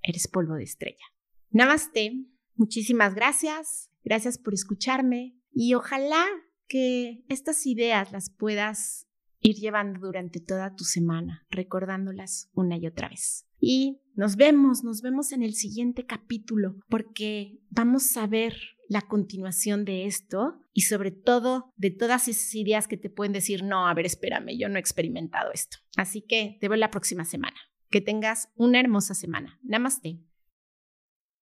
eres 0.01 0.27
polvo 0.27 0.55
de 0.55 0.63
estrella. 0.63 1.05
Namaste, 1.51 2.25
muchísimas 2.55 3.13
gracias, 3.13 3.91
gracias 4.05 4.37
por 4.37 4.53
escucharme 4.53 5.35
y 5.51 5.73
ojalá 5.73 6.23
que 6.67 7.25
estas 7.27 7.65
ideas 7.65 8.11
las 8.11 8.29
puedas 8.29 9.07
ir 9.41 9.55
llevando 9.55 9.99
durante 9.99 10.39
toda 10.39 10.75
tu 10.75 10.83
semana, 10.83 11.45
recordándolas 11.49 12.49
una 12.53 12.77
y 12.77 12.87
otra 12.87 13.09
vez. 13.09 13.45
Y 13.59 14.01
nos 14.15 14.35
vemos, 14.35 14.83
nos 14.83 15.01
vemos 15.01 15.31
en 15.31 15.43
el 15.43 15.53
siguiente 15.53 16.05
capítulo, 16.05 16.77
porque 16.89 17.59
vamos 17.69 18.15
a 18.17 18.27
ver 18.27 18.55
la 18.87 19.01
continuación 19.01 19.85
de 19.85 20.05
esto 20.05 20.59
y 20.73 20.81
sobre 20.81 21.11
todo 21.11 21.73
de 21.75 21.91
todas 21.91 22.27
esas 22.27 22.53
ideas 22.55 22.87
que 22.87 22.97
te 22.97 23.09
pueden 23.09 23.33
decir, 23.33 23.63
no, 23.63 23.87
a 23.87 23.93
ver, 23.93 24.05
espérame, 24.05 24.57
yo 24.57 24.69
no 24.69 24.75
he 24.77 24.79
experimentado 24.79 25.51
esto. 25.51 25.77
Así 25.97 26.21
que 26.21 26.57
te 26.59 26.67
veo 26.67 26.77
la 26.77 26.91
próxima 26.91 27.25
semana. 27.25 27.57
Que 27.89 28.01
tengas 28.01 28.49
una 28.55 28.79
hermosa 28.79 29.13
semana. 29.13 29.59
Namaste. 29.63 30.19